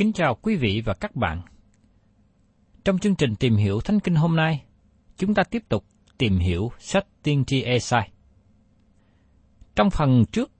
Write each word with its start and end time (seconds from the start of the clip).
Kính 0.00 0.12
chào 0.12 0.34
quý 0.34 0.56
vị 0.56 0.82
và 0.84 0.94
các 0.94 1.16
bạn. 1.16 1.42
Trong 2.84 2.98
chương 2.98 3.14
trình 3.14 3.36
tìm 3.36 3.56
hiểu 3.56 3.80
Thánh 3.80 4.00
Kinh 4.00 4.14
hôm 4.14 4.36
nay, 4.36 4.64
chúng 5.16 5.34
ta 5.34 5.42
tiếp 5.42 5.62
tục 5.68 5.84
tìm 6.18 6.38
hiểu 6.38 6.72
sách 6.78 7.06
Tiên 7.22 7.44
tri 7.44 7.62
Esai. 7.62 8.10
Trong 9.76 9.90
phần 9.90 10.24
trước, 10.32 10.50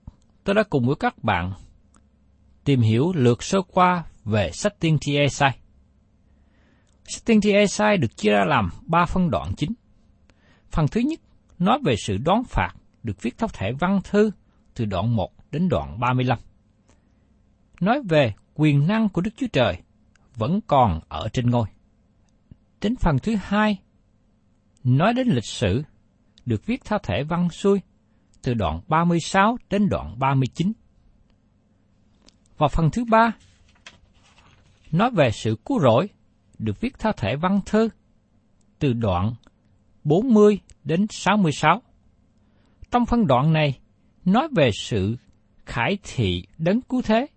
tôi 0.43 0.55
đã 0.55 0.63
cùng 0.63 0.87
với 0.87 0.95
các 0.99 1.23
bạn 1.23 1.53
tìm 2.63 2.81
hiểu 2.81 3.11
lược 3.15 3.43
sơ 3.43 3.61
qua 3.61 4.05
về 4.23 4.51
sách 4.53 4.79
Tiên 4.79 4.97
tri 5.01 5.15
Esai. 5.15 5.59
Sách 7.03 7.25
Tiên 7.25 7.41
tri 7.41 7.51
Esai 7.51 7.97
được 7.97 8.17
chia 8.17 8.31
ra 8.31 8.45
làm 8.45 8.69
ba 8.85 9.05
phân 9.05 9.29
đoạn 9.29 9.53
chính. 9.57 9.73
Phần 10.71 10.85
thứ 10.87 11.01
nhất 11.01 11.19
nói 11.59 11.79
về 11.83 11.95
sự 12.05 12.17
đón 12.17 12.43
phạt 12.43 12.71
được 13.03 13.21
viết 13.21 13.37
theo 13.37 13.47
thể 13.53 13.71
văn 13.79 13.99
thư 14.03 14.31
từ 14.73 14.85
đoạn 14.85 15.15
1 15.15 15.31
đến 15.51 15.69
đoạn 15.69 15.99
35. 15.99 16.37
Nói 17.81 18.01
về 18.09 18.33
quyền 18.61 18.87
năng 18.87 19.09
của 19.09 19.21
Đức 19.21 19.31
Chúa 19.37 19.47
Trời 19.53 19.77
vẫn 20.35 20.59
còn 20.67 20.99
ở 21.09 21.27
trên 21.33 21.49
ngôi. 21.49 21.67
Đến 22.81 22.95
phần 22.95 23.19
thứ 23.23 23.35
hai, 23.41 23.77
nói 24.83 25.13
đến 25.13 25.27
lịch 25.27 25.45
sử 25.45 25.83
được 26.45 26.65
viết 26.65 26.85
theo 26.85 26.99
thể 27.03 27.23
văn 27.23 27.49
xuôi 27.49 27.81
từ 28.41 28.53
đoạn 28.53 28.81
36 28.87 29.57
đến 29.69 29.89
đoạn 29.89 30.19
39. 30.19 30.71
Và 32.57 32.67
phần 32.67 32.89
thứ 32.91 33.05
ba, 33.05 33.31
nói 34.91 35.11
về 35.11 35.31
sự 35.31 35.55
cứu 35.65 35.79
rỗi 35.79 36.09
được 36.59 36.81
viết 36.81 36.99
theo 36.99 37.11
thể 37.17 37.35
văn 37.35 37.59
thơ 37.65 37.89
từ 38.79 38.93
đoạn 38.93 39.33
40 40.03 40.59
đến 40.83 41.05
66. 41.09 41.81
Trong 42.91 43.05
phân 43.05 43.27
đoạn 43.27 43.53
này, 43.53 43.79
nói 44.25 44.47
về 44.55 44.69
sự 44.73 45.17
khải 45.65 45.97
thị 46.03 46.43
đấng 46.57 46.81
cứu 46.81 47.01
thế, 47.01 47.27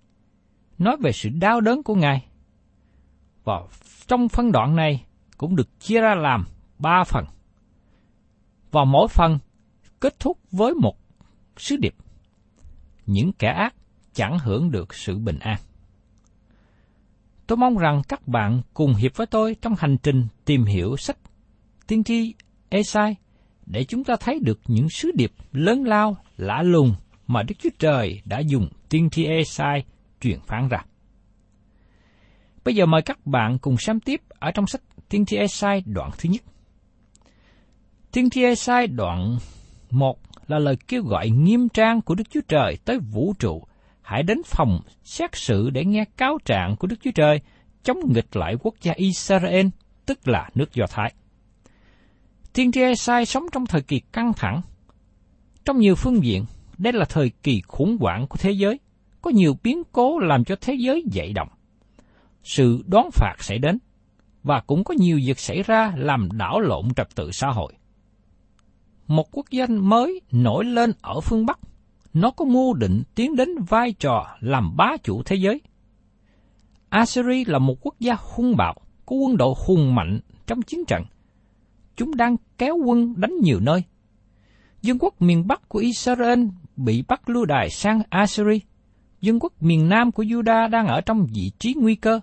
nói 0.79 0.97
về 1.01 1.13
sự 1.13 1.29
đau 1.29 1.61
đớn 1.61 1.83
của 1.83 1.95
Ngài. 1.95 2.27
Và 3.45 3.61
trong 4.07 4.29
phân 4.29 4.53
đoạn 4.53 4.77
này 4.77 5.05
cũng 5.37 5.57
được 5.57 5.81
chia 5.81 6.01
ra 6.01 6.15
làm 6.15 6.45
ba 6.79 7.05
phần. 7.05 7.25
Và 8.71 8.85
mỗi 8.85 9.09
phần 9.09 9.39
kết 10.01 10.19
thúc 10.19 10.39
với 10.51 10.75
một 10.75 10.97
sứ 11.57 11.77
điệp. 11.77 11.95
Những 13.07 13.33
kẻ 13.33 13.49
ác 13.49 13.75
chẳng 14.13 14.39
hưởng 14.39 14.71
được 14.71 14.95
sự 14.95 15.19
bình 15.19 15.39
an. 15.39 15.57
Tôi 17.47 17.57
mong 17.57 17.79
rằng 17.79 18.03
các 18.09 18.29
bạn 18.29 18.63
cùng 18.75 18.95
hiệp 18.95 19.17
với 19.17 19.27
tôi 19.27 19.57
trong 19.63 19.75
hành 19.79 19.97
trình 20.03 20.27
tìm 20.45 20.65
hiểu 20.65 20.97
sách 20.97 21.17
tiên 21.87 22.05
tri 22.05 22.35
Esai 22.69 23.17
để 23.67 23.85
chúng 23.85 24.05
ta 24.05 24.17
thấy 24.21 24.39
được 24.43 24.61
những 24.67 24.89
sứ 24.91 25.11
điệp 25.15 25.33
lớn 25.53 25.85
lao, 25.85 26.17
lạ 26.37 26.63
lùng 26.63 26.95
mà 27.27 27.43
Đức 27.43 27.55
Chúa 27.59 27.71
Trời 27.79 28.23
đã 28.25 28.39
dùng 28.39 28.69
tiên 28.89 29.11
tri 29.11 29.25
Esai 29.25 29.85
truyền 30.25 30.41
phán 30.41 30.69
ra. 30.69 30.79
Bây 32.65 32.75
giờ 32.75 32.87
mời 32.87 33.03
các 33.03 33.27
bạn 33.27 33.59
cùng 33.59 33.77
xem 33.77 34.01
tiếp 34.01 34.21
ở 34.29 34.51
trong 34.51 34.67
sách 34.67 34.83
Tiên 35.09 35.27
tri 35.27 35.37
Esai 35.37 35.83
đoạn 35.87 36.11
thứ 36.19 36.29
nhất. 36.29 36.43
Tiên 38.13 38.31
tri 38.31 38.43
Esai 38.43 38.87
đoạn 38.87 39.39
1 39.91 40.19
là 40.47 40.59
lời 40.59 40.77
kêu 40.89 41.03
gọi 41.03 41.31
nghiêm 41.31 41.69
trang 41.69 42.01
của 42.01 42.15
Đức 42.15 42.25
Chúa 42.31 42.41
Trời 42.49 42.79
tới 42.85 42.99
vũ 42.99 43.35
trụ. 43.39 43.63
Hãy 44.03 44.23
đến 44.23 44.39
phòng 44.47 44.81
xét 45.05 45.31
xử 45.33 45.71
để 45.71 45.85
nghe 45.85 46.05
cáo 46.17 46.39
trạng 46.45 46.77
của 46.77 46.87
Đức 46.87 46.97
Chúa 47.03 47.11
Trời 47.11 47.41
chống 47.83 47.99
nghịch 48.13 48.37
lại 48.37 48.57
quốc 48.61 48.75
gia 48.83 48.93
Israel, 48.93 49.67
tức 50.07 50.29
là 50.29 50.51
nước 50.55 50.75
Do 50.75 50.87
Thái. 50.91 51.15
Tiên 52.53 52.73
tri 52.73 52.81
Esai 52.81 53.27
sống 53.27 53.45
trong 53.53 53.67
thời 53.67 53.83
kỳ 53.83 54.01
căng 54.13 54.33
thẳng. 54.37 54.61
Trong 55.65 55.79
nhiều 55.79 55.95
phương 55.95 56.25
diện, 56.25 56.45
đây 56.79 56.93
là 56.93 57.05
thời 57.05 57.31
kỳ 57.43 57.63
khủng 57.67 57.97
hoảng 58.01 58.27
của 58.27 58.37
thế 58.37 58.51
giới, 58.51 58.79
có 59.25 59.31
nhiều 59.31 59.57
biến 59.63 59.83
cố 59.93 60.19
làm 60.19 60.45
cho 60.45 60.57
thế 60.61 60.75
giới 60.75 61.05
dậy 61.13 61.33
động. 61.33 61.49
Sự 62.43 62.85
đón 62.87 63.11
phạt 63.13 63.35
sẽ 63.41 63.59
đến, 63.59 63.79
và 64.43 64.61
cũng 64.61 64.85
có 64.85 64.95
nhiều 64.99 65.21
việc 65.27 65.39
xảy 65.39 65.63
ra 65.63 65.93
làm 65.97 66.29
đảo 66.33 66.61
lộn 66.61 66.95
trật 66.95 67.15
tự 67.15 67.33
xã 67.33 67.49
hội. 67.49 67.73
Một 69.07 69.29
quốc 69.33 69.47
gia 69.51 69.67
mới 69.67 70.21
nổi 70.33 70.65
lên 70.65 70.93
ở 71.03 71.21
phương 71.21 71.47
Bắc, 71.47 71.59
nó 72.15 72.31
có 72.31 72.45
mưu 72.45 72.75
định 72.75 73.03
tiến 73.15 73.37
đến 73.37 73.49
vai 73.69 73.93
trò 73.93 74.37
làm 74.41 74.77
bá 74.77 74.97
chủ 75.03 75.23
thế 75.23 75.37
giới. 75.37 75.61
Assyria 76.89 77.45
là 77.47 77.59
một 77.59 77.75
quốc 77.81 77.95
gia 78.01 78.17
hung 78.21 78.57
bạo, 78.57 78.75
có 79.07 79.17
quân 79.17 79.37
đội 79.37 79.55
hùng 79.67 79.95
mạnh 79.95 80.21
trong 80.47 80.63
chiến 80.63 80.85
trận. 80.85 81.05
Chúng 81.97 82.17
đang 82.17 82.37
kéo 82.59 82.77
quân 82.77 83.15
đánh 83.17 83.35
nhiều 83.43 83.61
nơi. 83.61 83.83
Dương 84.83 84.99
quốc 85.01 85.23
miền 85.23 85.47
Bắc 85.47 85.69
của 85.69 85.79
Israel 85.79 86.45
bị 86.77 87.05
bắt 87.09 87.29
lưu 87.29 87.45
đài 87.45 87.71
sang 87.71 88.03
Assyria 88.11 88.59
dân 89.25 89.39
quốc 89.41 89.53
miền 89.61 89.89
Nam 89.89 90.13
của 90.13 90.23
Judah 90.23 90.71
đang 90.71 90.87
ở 90.87 91.01
trong 91.01 91.27
vị 91.35 91.51
trí 91.59 91.75
nguy 91.77 91.95
cơ, 91.95 92.21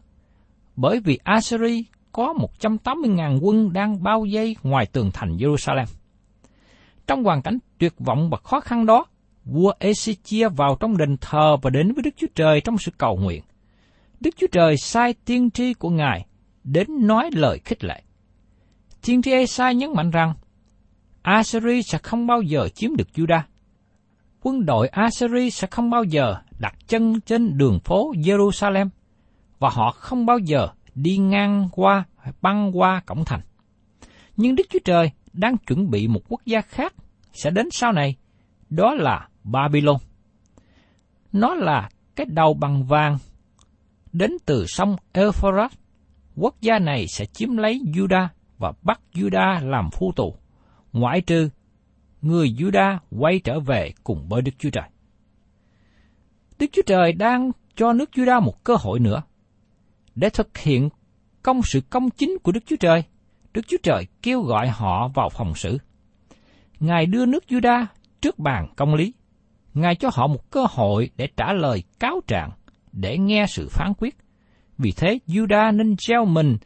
bởi 0.75 1.00
vì 1.00 1.19
Assyria 1.24 1.83
có 2.12 2.33
180.000 2.59 3.39
quân 3.42 3.74
đang 3.74 4.03
bao 4.03 4.25
vây 4.31 4.56
ngoài 4.63 4.86
tường 4.86 5.09
thành 5.13 5.38
Jerusalem. 5.38 5.86
Trong 7.07 7.24
hoàn 7.24 7.42
cảnh 7.42 7.57
tuyệt 7.77 7.94
vọng 8.00 8.30
và 8.30 8.38
khó 8.44 8.59
khăn 8.59 8.86
đó, 8.86 9.06
vua 9.45 9.74
Ezechia 9.80 10.50
vào 10.50 10.77
trong 10.80 10.98
đền 10.98 11.18
thờ 11.21 11.57
và 11.62 11.69
đến 11.69 11.94
với 11.94 12.03
Đức 12.03 12.12
Chúa 12.18 12.27
Trời 12.36 12.62
trong 12.62 12.77
sự 12.77 12.92
cầu 12.98 13.18
nguyện. 13.18 13.44
Đức 14.19 14.36
Chúa 14.38 14.47
Trời 14.51 14.77
sai 14.77 15.13
tiên 15.25 15.51
tri 15.51 15.74
của 15.74 15.89
Ngài 15.89 16.25
đến 16.63 16.88
nói 17.07 17.30
lời 17.33 17.59
khích 17.65 17.83
lệ. 17.83 18.01
Tiên 19.06 19.21
tri 19.21 19.31
Esai 19.31 19.75
nhấn 19.75 19.94
mạnh 19.94 20.12
rằng, 20.12 20.33
Assyri 21.21 21.83
sẽ 21.83 21.97
không 21.97 22.27
bao 22.27 22.42
giờ 22.42 22.68
chiếm 22.69 22.95
được 22.95 23.07
Judah. 23.13 23.42
Quân 24.42 24.65
đội 24.65 24.88
Assyri 24.88 25.50
sẽ 25.50 25.68
không 25.71 25.89
bao 25.89 26.04
giờ 26.04 26.36
đặt 26.62 26.75
chân 26.88 27.22
trên 27.22 27.58
đường 27.58 27.80
phố 27.80 28.13
Jerusalem, 28.13 28.90
và 29.60 29.69
họ 29.69 29.92
không 29.92 30.25
bao 30.25 30.38
giờ 30.40 30.68
đi 30.96 31.18
ngang 31.18 31.69
qua 31.72 32.04
hay 32.18 32.34
băng 32.42 32.72
qua 32.80 33.02
cổng 33.06 33.25
thành. 33.25 33.42
Nhưng 34.38 34.56
Đức 34.56 34.63
Chúa 34.69 34.80
Trời 34.86 35.12
đang 35.34 35.58
chuẩn 35.58 35.90
bị 35.90 36.08
một 36.08 36.22
quốc 36.30 36.42
gia 36.46 36.62
khác 36.62 36.94
sẽ 37.34 37.50
đến 37.50 37.68
sau 37.72 37.92
này, 37.92 38.16
đó 38.69 38.94
là 38.94 39.28
Babylon. 39.44 39.98
Nó 41.31 41.54
là 41.54 41.90
cái 42.16 42.25
đầu 42.30 42.54
bằng 42.54 42.84
vàng 42.84 43.18
đến 44.14 44.31
từ 44.46 44.66
sông 44.68 44.96
Euphrates. 45.14 45.78
Quốc 46.36 46.56
gia 46.62 46.80
này 46.80 47.06
sẽ 47.07 47.25
chiếm 47.25 47.57
lấy 47.57 47.81
Judah 47.86 48.28
và 48.57 48.74
bắt 48.81 49.02
Judah 49.14 49.69
làm 49.69 49.90
phu 49.92 50.12
tù, 50.16 50.36
ngoại 50.94 51.22
trừ 51.22 51.50
người 52.22 52.48
Judah 52.50 52.98
quay 53.12 53.40
trở 53.44 53.60
về 53.60 53.92
cùng 54.04 54.28
với 54.30 54.42
Đức 54.42 54.52
Chúa 54.57 54.69
Trời. 54.69 54.90
Đức 56.62 56.68
Chúa 56.72 56.81
Trời 56.86 57.13
đang 57.13 57.52
cho 57.75 57.94
nước 57.94 58.10
Judah 58.13 58.42
một 58.42 58.63
cơ 58.63 58.75
hội 58.80 59.00
nữa 59.00 59.22
để 60.16 60.30
thực 60.30 60.58
hiện 60.58 60.90
công 61.44 61.62
sự 61.63 61.81
công 61.90 62.10
chính 62.10 62.38
của 62.44 62.52
Đức 62.52 62.60
Chúa 62.66 62.75
Trời. 62.75 63.04
Đức 63.54 63.62
Chúa 63.68 63.78
Trời 63.84 64.08
kêu 64.22 64.42
gọi 64.42 64.68
họ 64.68 65.08
vào 65.08 65.30
phòng 65.30 65.56
xử. 65.56 65.78
Ngài 66.80 67.06
đưa 67.06 67.25
nước 67.25 67.44
Judah 67.48 67.86
trước 68.22 68.40
bàn 68.40 68.68
công 68.75 68.96
lý. 68.96 69.13
Ngài 69.74 69.96
cho 69.96 70.10
họ 70.13 70.28
một 70.28 70.52
cơ 70.52 70.66
hội 70.69 71.10
để 71.18 71.28
trả 71.38 71.54
lời 71.54 71.84
cáo 72.00 72.22
trạng, 72.28 72.50
để 72.92 73.18
nghe 73.18 73.46
sự 73.48 73.68
phán 73.72 73.94
quyết. 73.98 74.16
Vì 74.78 74.92
thế, 74.92 75.19
Judah 75.28 75.75
nên 75.75 75.96
treo 75.98 76.25
mình 76.25 76.57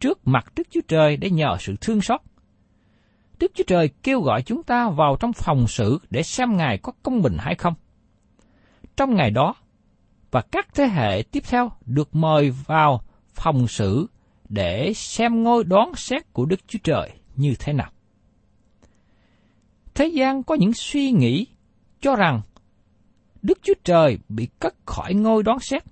trước 0.00 0.18
mặt 0.24 0.44
Đức 0.56 0.66
Chúa 0.70 0.80
Trời 0.88 1.16
để 1.16 1.30
nhờ 1.30 1.56
sự 1.60 1.74
thương 1.80 2.00
xót. 2.00 2.20
Đức 3.40 3.52
Chúa 3.54 3.64
Trời 3.66 3.88
kêu 4.02 4.20
gọi 4.20 4.42
chúng 4.42 4.62
ta 4.62 4.88
vào 4.88 5.16
trong 5.20 5.32
phòng 5.32 5.66
xử 5.68 5.98
để 6.10 6.22
xem 6.22 6.56
Ngài 6.56 6.78
có 6.78 6.92
công 7.02 7.22
bình 7.22 7.36
hay 7.38 7.54
không. 7.54 7.74
Trong 8.96 9.14
ngày 9.14 9.30
đó, 9.30 9.54
và 10.30 10.40
các 10.40 10.74
thế 10.74 10.86
hệ 10.86 11.22
tiếp 11.22 11.42
theo 11.48 11.72
được 11.86 12.16
mời 12.16 12.50
vào 12.50 13.00
phòng 13.34 13.68
xử 13.68 14.06
để 14.48 14.92
xem 14.94 15.42
ngôi 15.42 15.64
đoán 15.64 15.92
xét 15.96 16.32
của 16.32 16.44
Đức 16.44 16.60
Chúa 16.68 16.78
Trời 16.82 17.10
như 17.36 17.54
thế 17.58 17.72
nào. 17.72 17.90
Thế 19.94 20.06
gian 20.06 20.42
có 20.42 20.54
những 20.54 20.72
suy 20.72 21.10
nghĩ 21.10 21.46
cho 22.00 22.16
rằng 22.16 22.40
Đức 23.42 23.58
Chúa 23.62 23.74
Trời 23.84 24.18
bị 24.28 24.48
cất 24.58 24.74
khỏi 24.86 25.14
ngôi 25.14 25.42
đoán 25.42 25.58
xét, 25.58 25.82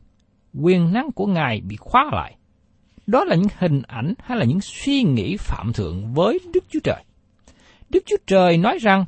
quyền 0.61 0.93
năng 0.93 1.13
của 1.13 1.27
Ngài 1.27 1.61
bị 1.61 1.77
khóa 1.77 2.11
lại. 2.13 2.37
Đó 3.07 3.25
là 3.25 3.37
những 3.37 3.49
hình 3.59 3.83
ảnh 3.87 4.15
hay 4.19 4.39
là 4.39 4.45
những 4.45 4.61
suy 4.61 5.03
nghĩ 5.03 5.37
phạm 5.37 5.73
thượng 5.73 6.15
với 6.15 6.39
Đức 6.55 6.65
Chúa 6.71 6.81
Trời. 6.85 7.05
Đức 7.91 8.03
Chúa 8.07 8.17
Trời 8.27 8.59
nói 8.59 8.79
rằng 8.79 9.05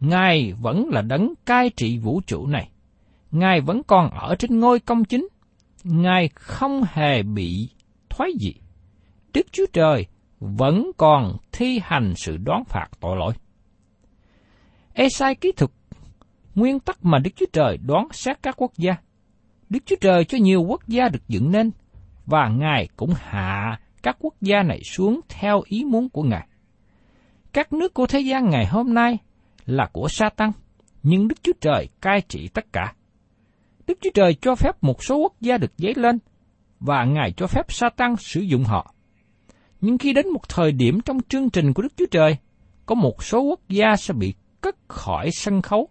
Ngài 0.00 0.52
vẫn 0.52 0.88
là 0.88 1.02
đấng 1.02 1.34
cai 1.46 1.70
trị 1.70 1.98
vũ 1.98 2.20
trụ 2.26 2.46
này. 2.46 2.68
Ngài 3.38 3.60
vẫn 3.60 3.82
còn 3.86 4.10
ở 4.10 4.34
trên 4.38 4.60
ngôi 4.60 4.80
công 4.80 5.04
chính. 5.04 5.28
Ngài 5.84 6.28
không 6.34 6.82
hề 6.92 7.22
bị 7.22 7.68
thoái 8.08 8.30
dị. 8.40 8.54
Đức 9.34 9.46
Chúa 9.52 9.66
Trời 9.72 10.06
vẫn 10.40 10.90
còn 10.96 11.36
thi 11.52 11.80
hành 11.82 12.14
sự 12.16 12.36
đoán 12.36 12.64
phạt 12.64 12.88
tội 13.00 13.16
lỗi. 13.16 13.32
Esai 14.94 15.34
kỹ 15.34 15.52
thuật 15.52 15.70
nguyên 16.54 16.80
tắc 16.80 17.04
mà 17.04 17.18
Đức 17.18 17.30
Chúa 17.36 17.46
Trời 17.52 17.78
đoán 17.86 18.08
xét 18.12 18.42
các 18.42 18.54
quốc 18.58 18.72
gia. 18.76 18.96
Đức 19.68 19.78
Chúa 19.86 19.96
Trời 20.00 20.24
cho 20.24 20.38
nhiều 20.38 20.62
quốc 20.62 20.88
gia 20.88 21.08
được 21.08 21.28
dựng 21.28 21.52
nên, 21.52 21.70
và 22.26 22.48
Ngài 22.48 22.88
cũng 22.96 23.12
hạ 23.16 23.80
các 24.02 24.16
quốc 24.20 24.34
gia 24.40 24.62
này 24.62 24.80
xuống 24.90 25.20
theo 25.28 25.62
ý 25.64 25.84
muốn 25.84 26.08
của 26.08 26.22
Ngài. 26.22 26.48
Các 27.52 27.72
nước 27.72 27.94
của 27.94 28.06
thế 28.06 28.20
gian 28.20 28.50
ngày 28.50 28.66
hôm 28.66 28.94
nay 28.94 29.18
là 29.66 29.88
của 29.92 30.08
Satan, 30.08 30.50
nhưng 31.02 31.28
Đức 31.28 31.42
Chúa 31.42 31.52
Trời 31.60 31.88
cai 32.00 32.20
trị 32.20 32.48
tất 32.48 32.72
cả. 32.72 32.94
Đức 33.86 33.98
Chúa 34.00 34.10
Trời 34.14 34.34
cho 34.34 34.54
phép 34.54 34.76
một 34.80 35.04
số 35.04 35.16
quốc 35.16 35.34
gia 35.40 35.58
được 35.58 35.72
dấy 35.76 35.94
lên, 35.96 36.18
và 36.80 37.04
Ngài 37.04 37.32
cho 37.36 37.46
phép 37.46 37.72
Satan 37.72 38.16
sử 38.18 38.40
dụng 38.40 38.64
họ. 38.64 38.94
Nhưng 39.80 39.98
khi 39.98 40.12
đến 40.12 40.28
một 40.28 40.48
thời 40.48 40.72
điểm 40.72 41.00
trong 41.00 41.18
chương 41.28 41.50
trình 41.50 41.72
của 41.72 41.82
Đức 41.82 41.96
Chúa 41.96 42.06
Trời, 42.10 42.36
có 42.86 42.94
một 42.94 43.22
số 43.22 43.42
quốc 43.42 43.60
gia 43.68 43.96
sẽ 43.96 44.14
bị 44.14 44.34
cất 44.60 44.76
khỏi 44.88 45.30
sân 45.32 45.62
khấu, 45.62 45.88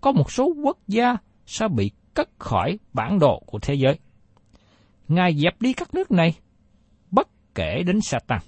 có 0.00 0.12
một 0.12 0.32
số 0.32 0.54
quốc 0.64 0.78
gia 0.88 1.16
sẽ 1.46 1.68
bị 1.68 1.90
cất 2.14 2.28
khỏi 2.38 2.78
bản 2.92 3.18
đồ 3.18 3.42
của 3.46 3.58
thế 3.58 3.74
giới. 3.74 3.98
Ngài 5.08 5.34
dẹp 5.34 5.60
đi 5.60 5.72
các 5.72 5.94
nước 5.94 6.10
này, 6.10 6.34
bất 7.10 7.28
kể 7.54 7.82
đến 7.86 8.00
Satan. 8.00 8.38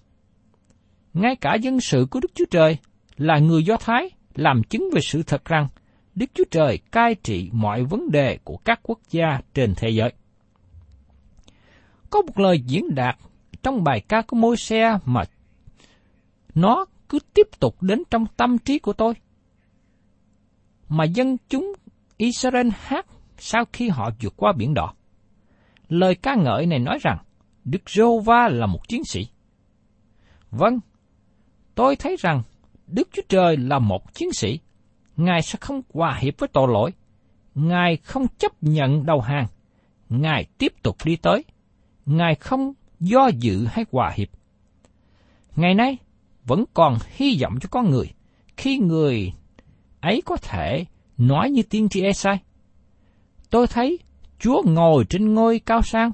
Ngay 1.15 1.37
cả 1.37 1.55
dân 1.55 1.81
sự 1.81 2.07
của 2.11 2.21
Đức 2.21 2.31
Chúa 2.35 2.45
Trời 2.51 2.77
là 3.17 3.39
người 3.39 3.65
Do 3.65 3.77
Thái 3.77 4.11
làm 4.35 4.63
chứng 4.63 4.91
về 4.93 5.01
sự 5.01 5.23
thật 5.23 5.45
rằng 5.45 5.69
Đức 6.19 6.31
Chúa 6.35 6.45
Trời 6.51 6.79
cai 6.79 7.15
trị 7.15 7.51
mọi 7.53 7.85
vấn 7.85 8.11
đề 8.11 8.39
của 8.45 8.57
các 8.57 8.81
quốc 8.83 8.99
gia 9.11 9.41
trên 9.55 9.75
thế 9.77 9.89
giới. 9.89 10.13
Có 12.11 12.23
một 12.23 12.39
lời 12.39 12.61
diễn 12.61 12.95
đạt 12.95 13.17
trong 13.63 13.85
bài 13.85 14.01
ca 14.09 14.23
của 14.23 14.37
môi 14.37 14.57
xe 14.57 14.99
mà 15.05 15.25
nó 16.55 16.85
cứ 17.09 17.19
tiếp 17.35 17.47
tục 17.61 17.83
đến 17.83 18.03
trong 18.11 18.27
tâm 18.37 18.59
trí 18.59 18.79
của 18.79 18.93
tôi. 18.93 19.15
Mà 20.89 21.05
dân 21.05 21.37
chúng 21.49 21.73
Israel 22.17 22.69
hát 22.73 23.07
sau 23.39 23.65
khi 23.73 23.89
họ 23.89 24.11
vượt 24.21 24.35
qua 24.37 24.53
biển 24.53 24.75
đỏ. 24.75 24.95
Lời 25.89 26.15
ca 26.15 26.35
ngợi 26.35 26.67
này 26.67 26.79
nói 26.79 26.99
rằng 27.03 27.19
Đức 27.65 27.91
giô 27.91 28.21
va 28.21 28.49
là 28.53 28.67
một 28.67 28.89
chiến 28.89 29.03
sĩ. 29.05 29.27
Vâng, 30.51 30.81
tôi 31.75 31.97
thấy 31.97 32.17
rằng 32.19 32.43
Đức 32.87 33.09
Chúa 33.13 33.23
Trời 33.29 33.57
là 33.57 33.79
một 33.79 34.15
chiến 34.15 34.29
sĩ. 34.33 34.59
Ngài 35.19 35.43
sẽ 35.43 35.59
không 35.61 35.83
hòa 35.95 36.19
hiệp 36.21 36.39
với 36.39 36.49
tội 36.49 36.69
lỗi. 36.73 36.93
Ngài 37.55 37.97
không 37.97 38.27
chấp 38.39 38.53
nhận 38.61 39.07
đầu 39.07 39.21
hàng. 39.21 39.47
Ngài 40.09 40.45
tiếp 40.59 40.73
tục 40.83 40.97
đi 41.05 41.17
tới. 41.17 41.45
Ngài 42.07 42.35
không 42.35 42.73
do 43.01 43.29
dự 43.29 43.67
hay 43.71 43.85
hòa 43.93 44.13
hiệp. 44.17 44.29
Ngày 45.57 45.75
nay, 45.75 45.97
vẫn 46.45 46.65
còn 46.75 46.99
hy 47.09 47.39
vọng 47.43 47.55
cho 47.61 47.69
con 47.71 47.91
người 47.91 48.11
khi 48.57 48.79
người 48.79 49.33
ấy 50.01 50.23
có 50.27 50.37
thể 50.37 50.85
nói 51.19 51.51
như 51.51 51.63
tiên 51.63 51.89
tri 51.89 52.03
Esai. 52.03 52.39
Tôi 53.51 53.67
thấy 53.67 53.99
Chúa 54.39 54.63
ngồi 54.67 55.05
trên 55.05 55.35
ngôi 55.35 55.59
cao 55.59 55.83
sang, 55.83 56.13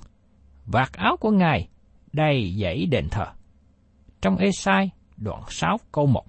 vạt 0.66 0.92
áo 0.92 1.16
của 1.16 1.30
Ngài 1.30 1.68
đầy 2.12 2.56
dãy 2.62 2.86
đền 2.86 3.08
thờ. 3.10 3.26
Trong 4.22 4.36
Esai 4.36 4.90
đoạn 5.16 5.42
6 5.48 5.76
câu 5.92 6.06
1. 6.06 6.24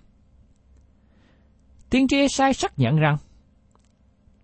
Tiên 1.89 2.07
tri 2.07 2.17
Esai 2.17 2.53
xác 2.53 2.79
nhận 2.79 2.95
rằng 2.95 3.17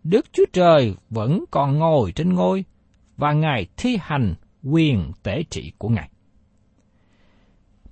Đức 0.04 0.26
Chúa 0.34 0.46
Trời 0.54 0.96
vẫn 1.10 1.46
còn 1.52 1.80
ngồi 1.80 2.12
trên 2.12 2.34
ngôi 2.34 2.66
và 3.18 3.34
Ngài 3.34 3.68
thi 3.78 3.98
hành 4.02 4.36
quyền 4.64 5.12
tể 5.24 5.44
trị 5.50 5.72
của 5.78 5.90
Ngài. 5.90 6.10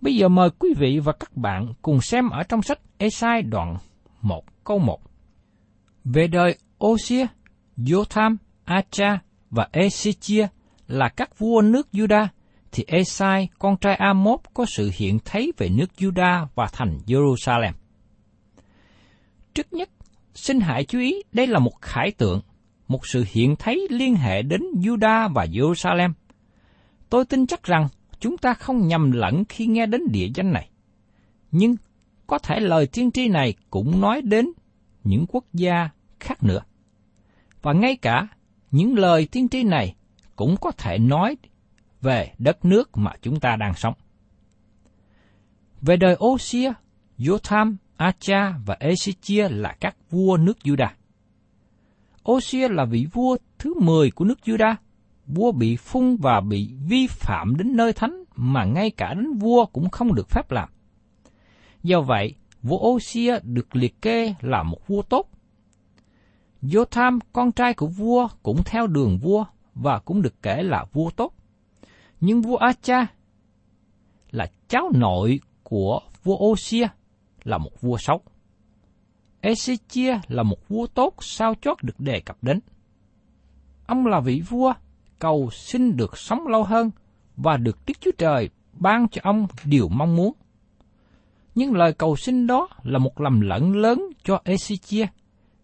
Bây 0.01 0.15
giờ 0.15 0.27
mời 0.27 0.49
quý 0.59 0.73
vị 0.77 0.99
và 0.99 1.13
các 1.19 1.37
bạn 1.37 1.73
cùng 1.81 2.01
xem 2.01 2.29
ở 2.29 2.43
trong 2.43 2.61
sách 2.61 2.79
Esai 2.97 3.41
đoạn 3.41 3.77
1 4.21 4.63
câu 4.63 4.79
1. 4.79 4.99
Về 6.03 6.27
đời 6.27 6.57
Osia, 6.85 7.25
Jotham, 7.77 8.35
Acha 8.63 9.19
và 9.49 9.67
Ezechia 9.71 10.47
là 10.87 11.09
các 11.09 11.39
vua 11.39 11.61
nước 11.61 11.87
Juda, 11.93 12.27
thì 12.71 12.83
Esai, 12.87 13.49
con 13.59 13.77
trai 13.77 13.95
Amos 13.95 14.39
có 14.53 14.65
sự 14.65 14.91
hiện 14.93 15.19
thấy 15.25 15.51
về 15.57 15.69
nước 15.69 15.89
Juda 15.97 16.45
và 16.55 16.67
thành 16.73 16.97
Jerusalem. 17.05 17.73
Trước 19.53 19.73
nhất, 19.73 19.89
xin 20.33 20.59
hãy 20.59 20.85
chú 20.85 20.99
ý 20.99 21.23
đây 21.31 21.47
là 21.47 21.59
một 21.59 21.81
khải 21.81 22.11
tượng, 22.11 22.41
một 22.87 23.07
sự 23.07 23.25
hiện 23.27 23.55
thấy 23.55 23.87
liên 23.89 24.15
hệ 24.15 24.41
đến 24.41 24.61
Juda 24.73 25.33
và 25.33 25.45
Jerusalem. 25.45 26.11
Tôi 27.09 27.25
tin 27.25 27.47
chắc 27.47 27.63
rằng 27.63 27.87
chúng 28.19 28.37
ta 28.37 28.53
không 28.53 28.87
nhầm 28.87 29.11
lẫn 29.11 29.45
khi 29.49 29.65
nghe 29.67 29.85
đến 29.85 30.01
địa 30.11 30.27
danh 30.35 30.51
này. 30.51 30.69
Nhưng 31.51 31.75
có 32.27 32.37
thể 32.37 32.59
lời 32.59 32.87
tiên 32.87 33.11
tri 33.11 33.27
này 33.27 33.53
cũng 33.69 34.01
nói 34.01 34.21
đến 34.21 34.49
những 35.03 35.25
quốc 35.29 35.45
gia 35.53 35.89
khác 36.19 36.43
nữa. 36.43 36.61
Và 37.61 37.73
ngay 37.73 37.95
cả 37.95 38.27
những 38.71 38.97
lời 38.97 39.27
tiên 39.31 39.49
tri 39.49 39.63
này 39.63 39.95
cũng 40.35 40.55
có 40.61 40.71
thể 40.71 40.97
nói 40.97 41.37
về 42.01 42.33
đất 42.37 42.65
nước 42.65 42.97
mà 42.97 43.11
chúng 43.21 43.39
ta 43.39 43.55
đang 43.55 43.73
sống. 43.73 43.93
Về 45.81 45.97
đời 45.97 46.17
Osia, 46.25 46.73
Jotham, 47.17 47.75
Acha 47.99 48.53
và 48.65 48.77
Ezechia 48.79 49.49
là 49.61 49.75
các 49.79 49.95
vua 50.09 50.37
nước 50.37 50.57
Juda. 50.63 50.87
Osia 52.31 52.67
là 52.67 52.85
vị 52.85 53.07
vua 53.13 53.37
thứ 53.57 53.73
10 53.79 54.11
của 54.11 54.25
nước 54.25 54.39
Juda 54.45 54.75
vua 55.27 55.51
bị 55.51 55.75
phun 55.75 56.15
và 56.15 56.41
bị 56.41 56.73
vi 56.87 57.07
phạm 57.07 57.55
đến 57.57 57.75
nơi 57.75 57.93
thánh 57.93 58.23
mà 58.35 58.65
ngay 58.65 58.91
cả 58.91 59.13
đến 59.13 59.33
vua 59.33 59.65
cũng 59.65 59.89
không 59.89 60.15
được 60.15 60.29
phép 60.29 60.51
làm. 60.51 60.69
Do 61.83 62.01
vậy, 62.01 62.35
vua 62.61 62.77
Osia 62.77 63.39
được 63.43 63.75
liệt 63.75 64.01
kê 64.01 64.33
là 64.41 64.63
một 64.63 64.87
vua 64.87 65.01
tốt. 65.01 65.29
Jotham, 66.61 67.19
con 67.33 67.51
trai 67.51 67.73
của 67.73 67.87
vua, 67.87 68.27
cũng 68.43 68.63
theo 68.65 68.87
đường 68.87 69.17
vua 69.17 69.45
và 69.75 69.99
cũng 69.99 70.21
được 70.21 70.41
kể 70.41 70.63
là 70.63 70.85
vua 70.93 71.09
tốt. 71.09 71.33
Nhưng 72.19 72.41
vua 72.41 72.57
Acha 72.57 73.07
là 74.31 74.51
cháu 74.67 74.91
nội 74.93 75.39
của 75.63 75.99
vua 76.23 76.37
Osia 76.37 76.87
là 77.49 77.57
một 77.57 77.81
vua 77.81 77.97
xấu. 77.97 78.21
Ezechia 79.41 80.19
là 80.27 80.43
một 80.43 80.69
vua 80.69 80.87
tốt 80.87 81.13
sao 81.21 81.53
chót 81.61 81.83
được 81.83 81.99
đề 81.99 82.19
cập 82.19 82.37
đến. 82.41 82.59
Ông 83.87 84.05
là 84.05 84.19
vị 84.19 84.41
vua 84.49 84.73
cầu 85.19 85.49
xin 85.51 85.97
được 85.97 86.17
sống 86.17 86.47
lâu 86.47 86.63
hơn 86.63 86.91
và 87.37 87.57
được 87.57 87.77
Đức 87.87 87.93
Chúa 88.01 88.11
Trời 88.17 88.49
ban 88.73 89.07
cho 89.07 89.21
ông 89.23 89.47
điều 89.65 89.89
mong 89.89 90.15
muốn. 90.15 90.33
Nhưng 91.55 91.73
lời 91.73 91.93
cầu 91.93 92.15
xin 92.15 92.47
đó 92.47 92.67
là 92.83 92.99
một 92.99 93.21
lầm 93.21 93.41
lẫn 93.41 93.75
lớn 93.75 94.03
cho 94.23 94.41
Ezechia, 94.45 95.07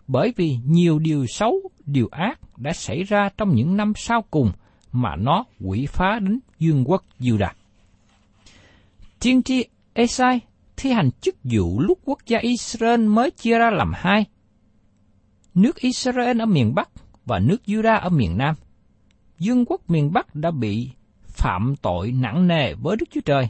bởi 0.08 0.34
vì 0.36 0.58
nhiều 0.66 1.00
điều 1.00 1.26
xấu, 1.28 1.62
điều 1.86 2.08
ác 2.12 2.40
đã 2.58 2.74
xảy 2.74 3.04
ra 3.04 3.30
trong 3.38 3.56
những 3.56 3.78
năm 3.78 3.94
sau 3.96 4.22
cùng 4.22 4.52
mà 4.92 5.16
nó 5.16 5.46
quỷ 5.62 5.86
phá 5.86 6.20
đến 6.20 6.40
dương 6.60 6.84
quốc 6.86 7.04
Judah. 7.20 7.52
Tiên 9.20 9.44
tri 9.44 9.66
Esai 9.94 10.40
thi 10.78 10.92
hành 10.92 11.10
chức 11.22 11.36
vụ 11.44 11.80
lúc 11.80 12.00
quốc 12.06 12.20
gia 12.26 12.40
Israel 12.40 13.02
mới 13.08 13.32
chia 13.32 13.58
ra 13.58 13.70
làm 13.70 13.92
hai. 13.96 14.26
Nước 15.54 15.76
Israel 15.76 16.42
ở 16.42 16.46
miền 16.46 16.76
Bắc 16.76 16.90
và 17.26 17.40
nước 17.40 17.62
Judah 17.66 18.00
ở 18.00 18.10
miền 18.10 18.38
Nam. 18.38 18.56
Dương 19.40 19.66
quốc 19.66 19.90
miền 19.90 20.14
Bắc 20.14 20.36
đã 20.36 20.52
bị 20.52 20.90
phạm 21.24 21.76
tội 21.82 22.12
nặng 22.12 22.48
nề 22.48 22.74
với 22.74 22.96
Đức 22.96 23.06
Chúa 23.12 23.22
Trời, 23.26 23.48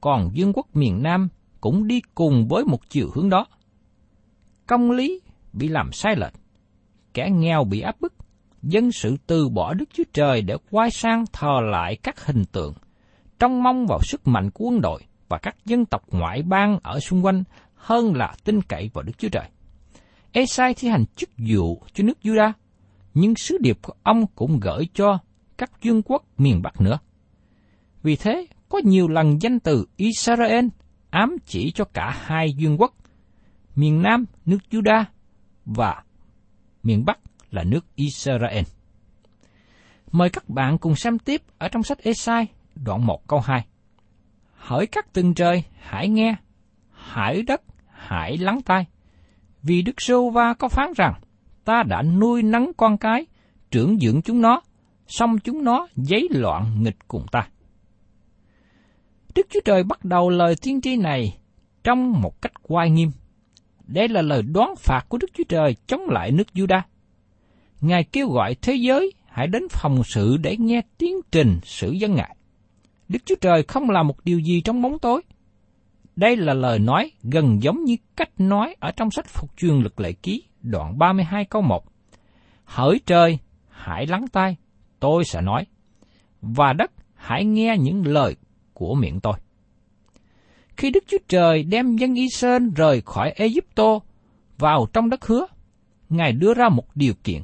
còn 0.00 0.30
Dương 0.34 0.52
quốc 0.52 0.76
miền 0.76 1.02
Nam 1.02 1.28
cũng 1.60 1.86
đi 1.86 2.00
cùng 2.14 2.48
với 2.48 2.64
một 2.64 2.90
chiều 2.90 3.10
hướng 3.14 3.28
đó. 3.28 3.46
Công 4.66 4.90
lý 4.90 5.20
bị 5.52 5.68
làm 5.68 5.92
sai 5.92 6.16
lệch, 6.16 6.32
kẻ 7.14 7.30
nghèo 7.30 7.64
bị 7.64 7.80
áp 7.80 8.00
bức, 8.00 8.14
dân 8.62 8.92
sự 8.92 9.16
từ 9.26 9.48
bỏ 9.48 9.74
Đức 9.74 9.88
Chúa 9.92 10.04
Trời 10.12 10.42
để 10.42 10.56
quay 10.70 10.90
sang 10.90 11.24
thờ 11.32 11.60
lại 11.72 11.96
các 11.96 12.26
hình 12.26 12.44
tượng, 12.52 12.74
trong 13.38 13.62
mong 13.62 13.86
vào 13.86 13.98
sức 14.02 14.26
mạnh 14.26 14.50
của 14.50 14.64
quân 14.64 14.80
đội 14.80 15.02
và 15.28 15.38
các 15.38 15.56
dân 15.64 15.86
tộc 15.86 16.02
ngoại 16.10 16.42
bang 16.42 16.78
ở 16.82 17.00
xung 17.00 17.24
quanh 17.24 17.44
hơn 17.74 18.14
là 18.14 18.34
tin 18.44 18.62
cậy 18.62 18.90
vào 18.94 19.02
Đức 19.02 19.18
Chúa 19.18 19.28
Trời. 19.28 19.48
Esai 20.32 20.74
thi 20.74 20.88
hành 20.88 21.04
chức 21.16 21.30
vụ 21.38 21.82
cho 21.92 22.04
nước 22.04 22.18
Judah, 22.22 22.52
nhưng 23.14 23.34
sứ 23.36 23.58
điệp 23.60 23.78
của 23.82 23.92
ông 24.02 24.26
cũng 24.34 24.60
gửi 24.60 24.88
cho 24.94 25.18
các 25.58 25.70
vương 25.84 26.02
quốc 26.02 26.24
miền 26.38 26.62
Bắc 26.62 26.80
nữa. 26.80 26.98
Vì 28.02 28.16
thế, 28.16 28.46
có 28.68 28.80
nhiều 28.84 29.08
lần 29.08 29.42
danh 29.42 29.60
từ 29.60 29.86
Israel 29.96 30.66
ám 31.10 31.36
chỉ 31.46 31.70
cho 31.70 31.84
cả 31.84 32.16
hai 32.24 32.54
vương 32.60 32.80
quốc, 32.80 32.94
miền 33.76 34.02
Nam 34.02 34.24
nước 34.44 34.58
Judah 34.70 35.04
và 35.64 36.02
miền 36.82 37.04
Bắc 37.04 37.18
là 37.50 37.64
nước 37.64 37.84
Israel. 37.94 38.64
Mời 40.12 40.30
các 40.30 40.48
bạn 40.48 40.78
cùng 40.78 40.96
xem 40.96 41.18
tiếp 41.18 41.42
ở 41.58 41.68
trong 41.68 41.82
sách 41.82 41.98
Esai 41.98 42.46
đoạn 42.74 43.06
1 43.06 43.26
câu 43.26 43.40
2. 43.40 43.66
Hỡi 44.66 44.86
các 44.86 45.12
tầng 45.12 45.34
trời, 45.34 45.62
hãy 45.80 46.08
nghe, 46.08 46.36
hãy 46.90 47.42
đất, 47.42 47.62
hãy 47.88 48.38
lắng 48.38 48.60
tai. 48.64 48.86
Vì 49.62 49.82
Đức 49.82 50.00
Sô 50.00 50.30
Va 50.30 50.54
có 50.54 50.68
phán 50.68 50.92
rằng, 50.96 51.14
ta 51.64 51.82
đã 51.82 52.02
nuôi 52.02 52.42
nấng 52.42 52.72
con 52.76 52.98
cái, 52.98 53.26
trưởng 53.70 53.98
dưỡng 53.98 54.22
chúng 54.22 54.40
nó, 54.40 54.62
xong 55.06 55.38
chúng 55.38 55.64
nó 55.64 55.88
giấy 55.96 56.28
loạn 56.30 56.82
nghịch 56.82 56.96
cùng 57.08 57.26
ta. 57.32 57.48
Đức 59.34 59.46
Chúa 59.50 59.60
Trời 59.64 59.82
bắt 59.82 60.04
đầu 60.04 60.30
lời 60.30 60.54
tiên 60.62 60.80
tri 60.80 60.96
này 60.96 61.38
trong 61.84 62.20
một 62.20 62.42
cách 62.42 62.52
oai 62.62 62.90
nghiêm. 62.90 63.10
Đây 63.86 64.08
là 64.08 64.22
lời 64.22 64.42
đoán 64.42 64.74
phạt 64.78 65.06
của 65.08 65.18
Đức 65.18 65.28
Chúa 65.34 65.44
Trời 65.48 65.76
chống 65.86 66.08
lại 66.08 66.30
nước 66.30 66.46
Juda. 66.54 66.80
Ngài 67.80 68.04
kêu 68.04 68.28
gọi 68.28 68.54
thế 68.62 68.74
giới 68.74 69.12
hãy 69.26 69.46
đến 69.46 69.62
phòng 69.70 70.02
sự 70.04 70.36
để 70.36 70.56
nghe 70.56 70.82
tiến 70.98 71.16
trình 71.32 71.60
sự 71.64 71.90
dân 71.90 72.14
Ngài. 72.14 72.36
Đức 73.08 73.18
Chúa 73.26 73.34
Trời 73.40 73.62
không 73.62 73.90
làm 73.90 74.06
một 74.06 74.24
điều 74.24 74.38
gì 74.38 74.60
trong 74.60 74.82
bóng 74.82 74.98
tối. 74.98 75.22
Đây 76.16 76.36
là 76.36 76.54
lời 76.54 76.78
nói 76.78 77.10
gần 77.22 77.62
giống 77.62 77.84
như 77.84 77.96
cách 78.16 78.30
nói 78.38 78.76
ở 78.80 78.90
trong 78.90 79.10
sách 79.10 79.26
Phục 79.26 79.56
truyền 79.56 79.74
lực 79.74 80.00
lệ 80.00 80.12
ký 80.12 80.42
đoạn 80.62 80.98
32 80.98 81.44
câu 81.44 81.62
1. 81.62 81.84
Hỡi 82.64 83.00
trời, 83.06 83.38
hãy 83.68 84.06
lắng 84.06 84.24
tai, 84.32 84.56
tôi 85.00 85.24
sẽ 85.24 85.40
nói. 85.40 85.66
Và 86.42 86.72
đất, 86.72 86.90
hãy 87.14 87.44
nghe 87.44 87.76
những 87.78 88.06
lời 88.06 88.36
của 88.74 88.94
miệng 88.94 89.20
tôi. 89.20 89.34
Khi 90.76 90.90
Đức 90.90 91.04
Chúa 91.06 91.18
Trời 91.28 91.62
đem 91.62 91.96
dân 91.96 92.14
Israel 92.14 92.62
rời 92.76 93.00
khỏi 93.00 93.30
Egypto 93.30 93.98
vào 94.58 94.86
trong 94.92 95.10
đất 95.10 95.26
hứa, 95.26 95.46
Ngài 96.08 96.32
đưa 96.32 96.54
ra 96.54 96.68
một 96.68 96.96
điều 96.96 97.14
kiện. 97.24 97.42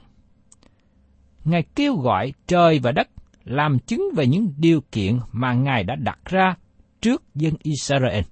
Ngài 1.45 1.63
kêu 1.75 1.97
gọi 1.97 2.33
trời 2.47 2.79
và 2.79 2.93
đất 2.93 3.09
làm 3.45 3.79
chứng 3.79 4.03
về 4.17 4.27
những 4.27 4.55
điều 4.57 4.81
kiện 4.93 5.19
mà 5.33 5.53
Ngài 5.53 5.85
đã 5.85 5.97
đặt 5.97 6.19
ra 6.25 6.55
trước 7.01 7.23
dân 7.35 7.55
Israel. 7.63 8.25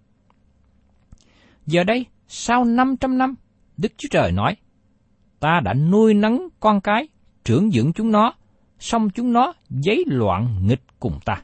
Giờ 1.66 1.84
đây, 1.84 2.06
sau 2.28 2.64
500 2.64 3.18
năm, 3.18 3.34
Đức 3.76 3.92
Chúa 3.96 4.08
Trời 4.10 4.32
nói, 4.32 4.56
ta 5.40 5.60
đã 5.64 5.74
nuôi 5.74 6.14
nấng 6.14 6.48
con 6.60 6.80
cái, 6.80 7.08
trưởng 7.44 7.70
dưỡng 7.70 7.92
chúng 7.92 8.12
nó, 8.12 8.34
xong 8.78 9.10
chúng 9.10 9.32
nó 9.32 9.52
giấy 9.70 10.04
loạn 10.06 10.66
nghịch 10.66 10.82
cùng 11.00 11.18
ta. 11.24 11.42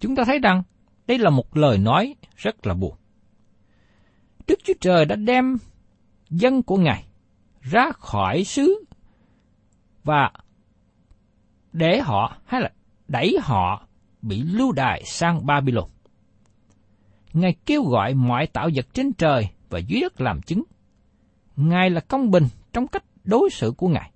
Chúng 0.00 0.16
ta 0.16 0.24
thấy 0.24 0.38
rằng 0.38 0.62
đây 1.06 1.18
là 1.18 1.30
một 1.30 1.56
lời 1.56 1.78
nói 1.78 2.14
rất 2.36 2.66
là 2.66 2.74
buồn. 2.74 2.94
Đức 4.46 4.58
Chúa 4.64 4.74
Trời 4.80 5.04
đã 5.04 5.16
đem 5.16 5.56
dân 6.30 6.62
của 6.62 6.76
Ngài 6.76 7.04
ra 7.60 7.90
khỏi 7.92 8.44
xứ 8.44 8.84
và 10.04 10.30
để 11.72 12.00
họ 12.00 12.36
hay 12.44 12.60
là 12.60 12.70
đẩy 13.08 13.38
họ 13.42 13.86
bị 14.22 14.42
lưu 14.42 14.72
đài 14.72 15.02
sang 15.04 15.46
Babylon. 15.46 15.88
Ngài 17.32 17.54
kêu 17.66 17.82
gọi 17.82 18.14
mọi 18.14 18.46
tạo 18.46 18.68
vật 18.74 18.86
trên 18.94 19.12
trời 19.12 19.48
và 19.70 19.78
dưới 19.78 20.00
đất 20.00 20.20
làm 20.20 20.42
chứng. 20.42 20.62
Ngài 21.56 21.90
là 21.90 22.00
công 22.00 22.30
bình 22.30 22.44
trong 22.72 22.86
cách 22.86 23.04
đối 23.24 23.50
xử 23.50 23.72
của 23.76 23.88
Ngài. 23.88 24.10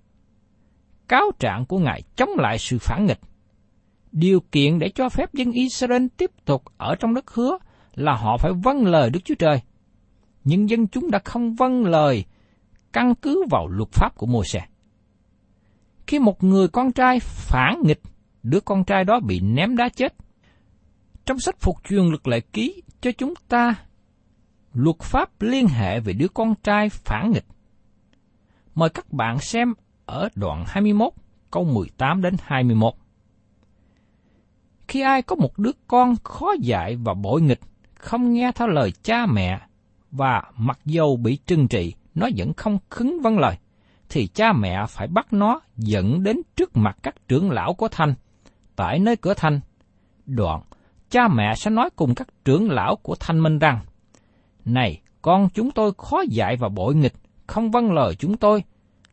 Cáo 1.07 1.31
trạng 1.39 1.65
của 1.65 1.79
Ngài 1.79 2.01
chống 2.15 2.29
lại 2.37 2.57
sự 2.57 2.77
phản 2.79 3.05
nghịch. 3.05 3.19
Điều 4.11 4.39
kiện 4.51 4.79
để 4.79 4.89
cho 4.89 5.09
phép 5.09 5.33
dân 5.33 5.51
Israel 5.51 6.05
tiếp 6.17 6.31
tục 6.45 6.63
ở 6.77 6.95
trong 6.95 7.13
đất 7.13 7.31
hứa 7.31 7.57
là 7.95 8.15
họ 8.15 8.37
phải 8.37 8.51
vâng 8.63 8.85
lời 8.85 9.09
Đức 9.09 9.19
Chúa 9.25 9.35
Trời. 9.35 9.61
Nhưng 10.43 10.69
dân 10.69 10.87
chúng 10.87 11.11
đã 11.11 11.19
không 11.25 11.55
vâng 11.55 11.85
lời 11.85 12.25
căn 12.93 13.15
cứ 13.15 13.43
vào 13.49 13.67
luật 13.67 13.89
pháp 13.91 14.15
của 14.15 14.25
Môi-se. 14.25 14.67
Khi 16.07 16.19
một 16.19 16.43
người 16.43 16.67
con 16.67 16.91
trai 16.91 17.19
phản 17.19 17.81
nghịch, 17.83 18.01
đứa 18.43 18.59
con 18.59 18.83
trai 18.83 19.03
đó 19.03 19.19
bị 19.19 19.39
ném 19.39 19.77
đá 19.77 19.89
chết. 19.89 20.15
Trong 21.25 21.39
sách 21.39 21.55
phục 21.59 21.75
truyền 21.83 22.05
luật 22.05 22.27
lệ 22.27 22.39
ký 22.39 22.83
cho 23.01 23.11
chúng 23.11 23.33
ta 23.47 23.75
luật 24.73 24.99
pháp 24.99 25.41
liên 25.41 25.67
hệ 25.67 25.99
về 25.99 26.13
đứa 26.13 26.27
con 26.27 26.55
trai 26.63 26.89
phản 26.89 27.31
nghịch. 27.31 27.45
Mời 28.75 28.89
các 28.89 29.13
bạn 29.13 29.39
xem 29.39 29.73
ở 30.05 30.29
đoạn 30.35 30.63
21, 30.67 31.13
câu 31.51 31.63
18 31.63 32.21
đến 32.21 32.35
21. 32.43 32.93
Khi 34.87 35.01
ai 35.01 35.21
có 35.21 35.35
một 35.35 35.59
đứa 35.59 35.71
con 35.87 36.15
khó 36.23 36.53
dạy 36.61 36.95
và 36.95 37.13
bội 37.13 37.41
nghịch, 37.41 37.59
không 37.95 38.33
nghe 38.33 38.51
theo 38.55 38.67
lời 38.67 38.91
cha 39.03 39.25
mẹ, 39.25 39.61
và 40.11 40.43
mặc 40.57 40.79
dầu 40.85 41.17
bị 41.17 41.37
trừng 41.45 41.67
trị, 41.67 41.93
nó 42.15 42.29
vẫn 42.37 42.53
không 42.53 42.77
khứng 42.89 43.21
vâng 43.21 43.39
lời, 43.39 43.57
thì 44.09 44.27
cha 44.27 44.53
mẹ 44.53 44.85
phải 44.89 45.07
bắt 45.07 45.33
nó 45.33 45.61
dẫn 45.77 46.23
đến 46.23 46.37
trước 46.55 46.77
mặt 46.77 46.97
các 47.03 47.15
trưởng 47.27 47.51
lão 47.51 47.73
của 47.73 47.87
thanh, 47.87 48.13
tại 48.75 48.99
nơi 48.99 49.15
cửa 49.15 49.33
thanh. 49.33 49.59
Đoạn, 50.25 50.61
cha 51.09 51.27
mẹ 51.27 51.53
sẽ 51.55 51.71
nói 51.71 51.89
cùng 51.95 52.15
các 52.15 52.27
trưởng 52.45 52.71
lão 52.71 52.95
của 52.95 53.15
thanh 53.19 53.43
minh 53.43 53.59
rằng, 53.59 53.79
Này, 54.65 55.01
con 55.21 55.49
chúng 55.53 55.71
tôi 55.71 55.91
khó 55.97 56.23
dạy 56.29 56.55
và 56.55 56.69
bội 56.69 56.95
nghịch, 56.95 57.13
không 57.47 57.71
vâng 57.71 57.91
lời 57.91 58.15
chúng 58.15 58.37
tôi, 58.37 58.63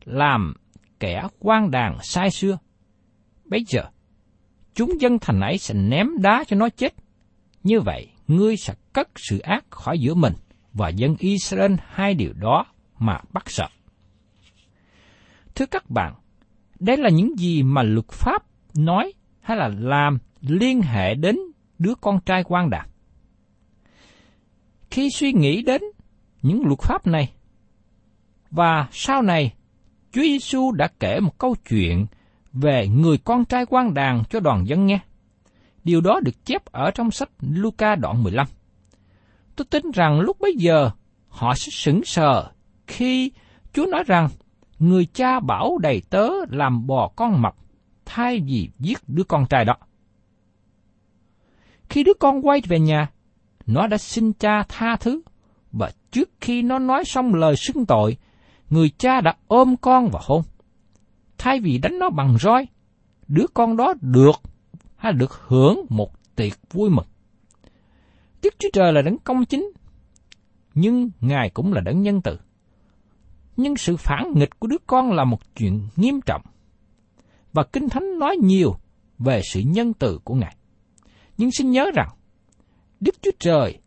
làm 0.03 0.53
kẻ 0.99 1.27
quan 1.39 1.71
đàn 1.71 1.97
sai 2.01 2.31
xưa. 2.31 2.57
Bây 3.45 3.65
giờ, 3.67 3.83
chúng 4.75 5.01
dân 5.01 5.19
thành 5.19 5.41
ấy 5.41 5.57
sẽ 5.57 5.73
ném 5.73 6.07
đá 6.21 6.43
cho 6.47 6.55
nó 6.55 6.69
chết. 6.69 6.93
Như 7.63 7.81
vậy, 7.81 8.07
ngươi 8.27 8.57
sẽ 8.57 8.73
cất 8.93 9.09
sự 9.15 9.39
ác 9.39 9.65
khỏi 9.69 9.99
giữa 9.99 10.13
mình 10.13 10.33
và 10.73 10.89
dân 10.89 11.15
Israel 11.19 11.73
hai 11.87 12.13
điều 12.13 12.33
đó 12.33 12.65
mà 12.99 13.19
bắt 13.33 13.43
sợ. 13.47 13.67
Thưa 15.55 15.65
các 15.65 15.89
bạn, 15.89 16.13
đây 16.79 16.97
là 16.97 17.09
những 17.09 17.39
gì 17.39 17.63
mà 17.63 17.83
luật 17.83 18.07
pháp 18.11 18.43
nói 18.75 19.13
hay 19.41 19.57
là 19.57 19.67
làm 19.79 20.17
liên 20.41 20.81
hệ 20.81 21.15
đến 21.15 21.39
đứa 21.79 21.95
con 22.01 22.19
trai 22.25 22.43
quan 22.43 22.69
đạt. 22.69 22.87
Khi 24.91 25.09
suy 25.09 25.33
nghĩ 25.33 25.61
đến 25.61 25.81
những 26.41 26.61
luật 26.65 26.79
pháp 26.79 27.07
này, 27.07 27.33
và 28.51 28.87
sau 28.91 29.21
này 29.21 29.53
Chúa 30.11 30.21
Giêsu 30.21 30.71
đã 30.71 30.87
kể 30.99 31.19
một 31.19 31.37
câu 31.37 31.55
chuyện 31.69 32.05
về 32.53 32.87
người 32.87 33.17
con 33.17 33.45
trai 33.45 33.65
quan 33.65 33.93
đàn 33.93 34.23
cho 34.29 34.39
đoàn 34.39 34.67
dân 34.67 34.85
nghe. 34.85 34.99
Điều 35.83 36.01
đó 36.01 36.19
được 36.23 36.45
chép 36.45 36.65
ở 36.65 36.91
trong 36.91 37.11
sách 37.11 37.29
Luca 37.39 37.95
đoạn 37.95 38.23
15. 38.23 38.47
Tôi 39.55 39.65
tin 39.65 39.91
rằng 39.91 40.19
lúc 40.19 40.37
bấy 40.39 40.53
giờ 40.57 40.89
họ 41.27 41.53
sẽ 41.55 41.69
sững 41.71 42.03
sờ 42.03 42.51
khi 42.87 43.31
Chúa 43.73 43.85
nói 43.85 44.03
rằng 44.07 44.29
người 44.79 45.05
cha 45.05 45.39
bảo 45.39 45.77
đầy 45.77 46.01
tớ 46.09 46.29
làm 46.49 46.87
bò 46.87 47.11
con 47.15 47.41
mập, 47.41 47.55
thay 48.05 48.39
vì 48.39 48.69
giết 48.79 48.97
đứa 49.07 49.23
con 49.23 49.45
trai 49.45 49.65
đó. 49.65 49.75
Khi 51.89 52.03
đứa 52.03 52.13
con 52.19 52.47
quay 52.47 52.61
về 52.67 52.79
nhà, 52.79 53.09
nó 53.65 53.87
đã 53.87 53.97
xin 53.97 54.33
cha 54.33 54.63
tha 54.69 54.95
thứ, 54.95 55.21
và 55.71 55.91
trước 56.11 56.29
khi 56.41 56.61
nó 56.61 56.79
nói 56.79 57.03
xong 57.05 57.33
lời 57.33 57.55
xưng 57.55 57.85
tội, 57.85 58.17
người 58.69 58.89
cha 58.97 59.21
đã 59.21 59.35
ôm 59.47 59.77
con 59.77 60.09
và 60.11 60.19
hôn. 60.23 60.41
Thay 61.37 61.59
vì 61.59 61.77
đánh 61.77 61.99
nó 61.99 62.09
bằng 62.09 62.37
roi, 62.37 62.67
đứa 63.27 63.45
con 63.53 63.77
đó 63.77 63.93
được 64.01 64.41
hay 64.95 65.13
được 65.13 65.31
hưởng 65.47 65.85
một 65.89 66.35
tiệc 66.35 66.53
vui 66.71 66.89
mừng. 66.89 67.05
Đức 68.41 68.53
Chúa 68.59 68.69
Trời 68.73 68.93
là 68.93 69.01
đấng 69.01 69.17
công 69.17 69.45
chính, 69.45 69.71
nhưng 70.73 71.09
Ngài 71.21 71.49
cũng 71.49 71.73
là 71.73 71.81
đấng 71.81 72.01
nhân 72.01 72.21
từ. 72.21 72.37
Nhưng 73.57 73.75
sự 73.77 73.97
phản 73.97 74.33
nghịch 74.35 74.59
của 74.59 74.67
đứa 74.67 74.77
con 74.87 75.11
là 75.11 75.23
một 75.23 75.55
chuyện 75.55 75.87
nghiêm 75.95 76.21
trọng. 76.21 76.41
Và 77.53 77.63
Kinh 77.63 77.89
Thánh 77.89 78.19
nói 78.19 78.35
nhiều 78.43 78.75
về 79.19 79.41
sự 79.43 79.61
nhân 79.65 79.93
từ 79.93 80.19
của 80.23 80.35
Ngài. 80.35 80.55
Nhưng 81.37 81.51
xin 81.51 81.71
nhớ 81.71 81.91
rằng, 81.95 82.09
Đức 82.99 83.15
Chúa 83.21 83.31
Trời, 83.39 83.79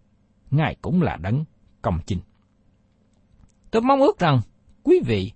Ngài 0.50 0.76
cũng 0.82 1.02
là 1.02 1.16
đấng 1.16 1.44
công 1.82 1.98
chính. 2.06 2.20
Tôi 3.70 3.82
mong 3.82 4.00
ước 4.00 4.18
rằng 4.18 4.40
quý 4.82 5.00
vị 5.06 5.32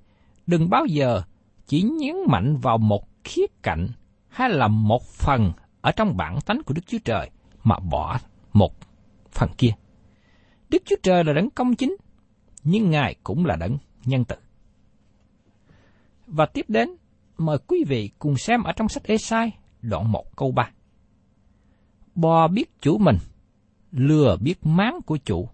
đừng 0.47 0.71
bao 0.71 0.87
giờ 0.87 1.23
chỉ 1.67 1.83
nhấn 1.83 2.17
mạnh 2.29 2.57
vào 2.57 2.79
một 2.79 3.09
khía 3.25 3.47
cạnh 3.63 3.89
hay 4.29 4.51
là 4.51 4.69
một 4.69 5.03
phần 5.03 5.53
ở 5.81 5.93
trong 5.93 6.17
bản 6.17 6.39
tánh 6.47 6.63
của 6.67 6.75
Đức 6.75 6.83
Chúa 6.87 6.99
Trời 7.05 7.31
mà 7.65 7.79
bỏ 7.79 8.19
một 8.53 8.73
phần 9.31 9.51
kia. 9.59 9.71
Đức 10.69 10.83
Chúa 10.85 10.97
Trời 11.03 11.25
là 11.25 11.33
đấng 11.33 11.51
công 11.51 11.75
chính, 11.75 11.97
nhưng 12.65 12.91
Ngài 12.91 13.17
cũng 13.25 13.47
là 13.47 13.57
đấng 13.57 13.79
nhân 14.05 14.25
từ. 14.25 14.37
Và 16.27 16.47
tiếp 16.47 16.65
đến, 16.69 16.89
mời 17.39 17.59
quý 17.67 17.85
vị 17.89 18.11
cùng 18.19 18.37
xem 18.37 18.63
ở 18.63 18.73
trong 18.73 18.89
sách 18.89 19.05
Esai 19.05 19.53
đoạn 19.83 20.13
1 20.13 20.37
câu 20.37 20.53
3. 20.53 20.71
Bò 22.15 22.49
biết 22.49 22.81
chủ 22.81 22.99
mình, 22.99 23.17
lừa 23.93 24.37
biết 24.41 24.67
máng 24.67 25.01
của 25.07 25.17
chủ, 25.17 25.49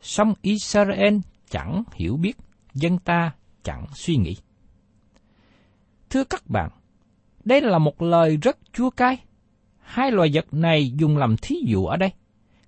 song 0.00 0.34
Israel 0.42 1.16
chẳng 1.50 1.82
hiểu 1.94 2.16
biết, 2.16 2.36
dân 2.74 2.98
ta 2.98 3.32
chẳng 3.62 3.86
suy 3.94 4.16
nghĩ. 4.16 4.36
Thưa 6.10 6.24
các 6.24 6.50
bạn, 6.50 6.70
đây 7.44 7.60
là 7.60 7.78
một 7.78 8.02
lời 8.02 8.36
rất 8.36 8.58
chua 8.72 8.90
cay. 8.90 9.24
Hai 9.78 10.10
loài 10.10 10.30
vật 10.32 10.54
này 10.54 10.90
dùng 10.90 11.16
làm 11.16 11.36
thí 11.42 11.56
dụ 11.66 11.86
ở 11.86 11.96
đây, 11.96 12.12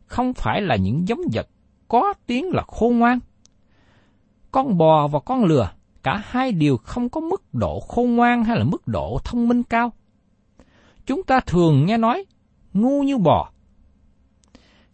không 0.06 0.34
phải 0.34 0.62
là 0.62 0.76
những 0.76 1.08
giống 1.08 1.20
vật 1.32 1.48
có 1.88 2.14
tiếng 2.26 2.50
là 2.50 2.62
khôn 2.66 2.98
ngoan. 2.98 3.18
Con 4.54 4.78
bò 4.78 5.08
và 5.08 5.20
con 5.20 5.44
lừa, 5.44 5.70
cả 6.02 6.22
hai 6.26 6.52
đều 6.52 6.76
không 6.76 7.08
có 7.08 7.20
mức 7.20 7.54
độ 7.54 7.80
khôn 7.80 8.16
ngoan 8.16 8.44
hay 8.44 8.58
là 8.58 8.64
mức 8.64 8.88
độ 8.88 9.18
thông 9.24 9.48
minh 9.48 9.62
cao. 9.62 9.92
Chúng 11.06 11.22
ta 11.22 11.40
thường 11.40 11.86
nghe 11.86 11.96
nói, 11.96 12.24
ngu 12.72 13.02
như 13.02 13.18
bò. 13.18 13.50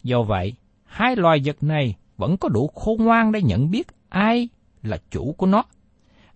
Do 0.03 0.23
vậy, 0.23 0.55
hai 0.85 1.17
loài 1.17 1.43
vật 1.45 1.63
này 1.63 1.95
vẫn 2.17 2.37
có 2.37 2.49
đủ 2.49 2.71
khôn 2.75 3.05
ngoan 3.05 3.33
để 3.33 3.43
nhận 3.43 3.71
biết 3.71 3.87
ai 4.09 4.49
là 4.83 4.99
chủ 5.11 5.35
của 5.39 5.47
nó, 5.47 5.65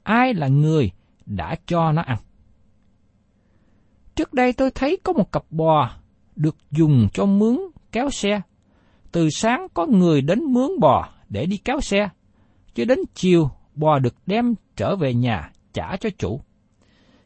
ai 0.03 0.35
là 0.35 0.49
người 0.49 0.91
đã 1.27 1.57
cho 1.67 1.93
nó 1.93 2.03
ăn. 2.03 2.19
Trước 4.15 4.35
đây 4.35 4.53
tôi 4.53 4.71
thấy 4.71 4.99
có 5.03 5.13
một 5.13 5.33
cặp 5.33 5.45
bò 5.51 5.91
được 6.37 6.57
dùng 6.71 7.09
cho 7.13 7.27
mướn 7.27 7.59
kéo 7.93 8.11
xe. 8.11 8.41
Từ 9.13 9.31
sáng 9.31 9.67
có 9.75 9.87
người 9.87 10.23
đến 10.23 10.45
mướn 10.45 10.71
bò 10.81 11.09
để 11.29 11.47
đi 11.47 11.57
kéo 11.57 11.81
xe, 11.81 12.09
cho 12.75 12.85
đến 12.85 12.99
chiều 13.15 13.51
bò 13.75 13.99
được 13.99 14.15
đem 14.27 14.55
trở 14.77 14.97
về 14.97 15.15
nhà 15.15 15.51
trả 15.73 15.97
cho 15.97 16.11
chủ. 16.19 16.41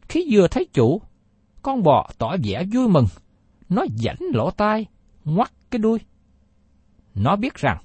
Khi 0.08 0.26
vừa 0.30 0.48
thấy 0.48 0.66
chủ, 0.72 1.02
con 1.62 1.82
bò 1.82 2.10
tỏ 2.18 2.36
vẻ 2.44 2.64
vui 2.72 2.88
mừng, 2.88 3.06
nó 3.68 3.84
rảnh 3.96 4.18
lỗ 4.32 4.50
tai, 4.50 4.86
ngoắt 5.24 5.52
cái 5.70 5.78
đuôi. 5.78 5.98
Nó 7.14 7.36
biết 7.36 7.54
rằng 7.54 7.78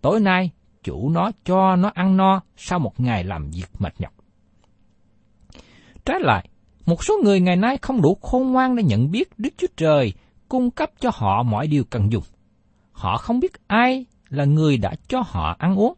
tối 0.00 0.20
nay 0.20 0.50
chủ 0.82 1.10
nó 1.10 1.30
cho 1.44 1.76
nó 1.76 1.90
ăn 1.94 2.16
no 2.16 2.40
sau 2.56 2.78
một 2.78 3.00
ngày 3.00 3.24
làm 3.24 3.50
việc 3.50 3.66
mệt 3.78 3.94
nhọc. 3.98 4.12
Trái 6.04 6.20
lại, 6.20 6.48
một 6.86 7.04
số 7.04 7.14
người 7.24 7.40
ngày 7.40 7.56
nay 7.56 7.78
không 7.82 8.02
đủ 8.02 8.18
khôn 8.22 8.52
ngoan 8.52 8.76
để 8.76 8.82
nhận 8.82 9.10
biết 9.10 9.38
Đức 9.38 9.50
Chúa 9.56 9.66
Trời 9.76 10.12
cung 10.48 10.70
cấp 10.70 10.90
cho 11.00 11.10
họ 11.14 11.42
mọi 11.42 11.66
điều 11.66 11.84
cần 11.84 12.12
dùng. 12.12 12.24
Họ 12.92 13.16
không 13.16 13.40
biết 13.40 13.52
ai 13.66 14.06
là 14.28 14.44
người 14.44 14.76
đã 14.76 14.94
cho 15.08 15.22
họ 15.26 15.56
ăn 15.58 15.76
uống. 15.76 15.94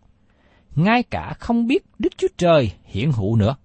Ngay 0.79 1.03
cả 1.03 1.35
không 1.39 1.67
biết 1.67 1.85
Đức 1.99 2.19
Chúa 2.19 2.29
Trời 2.37 2.73
hiện 2.85 3.13
hữu 3.13 3.37
nữa. 3.37 3.57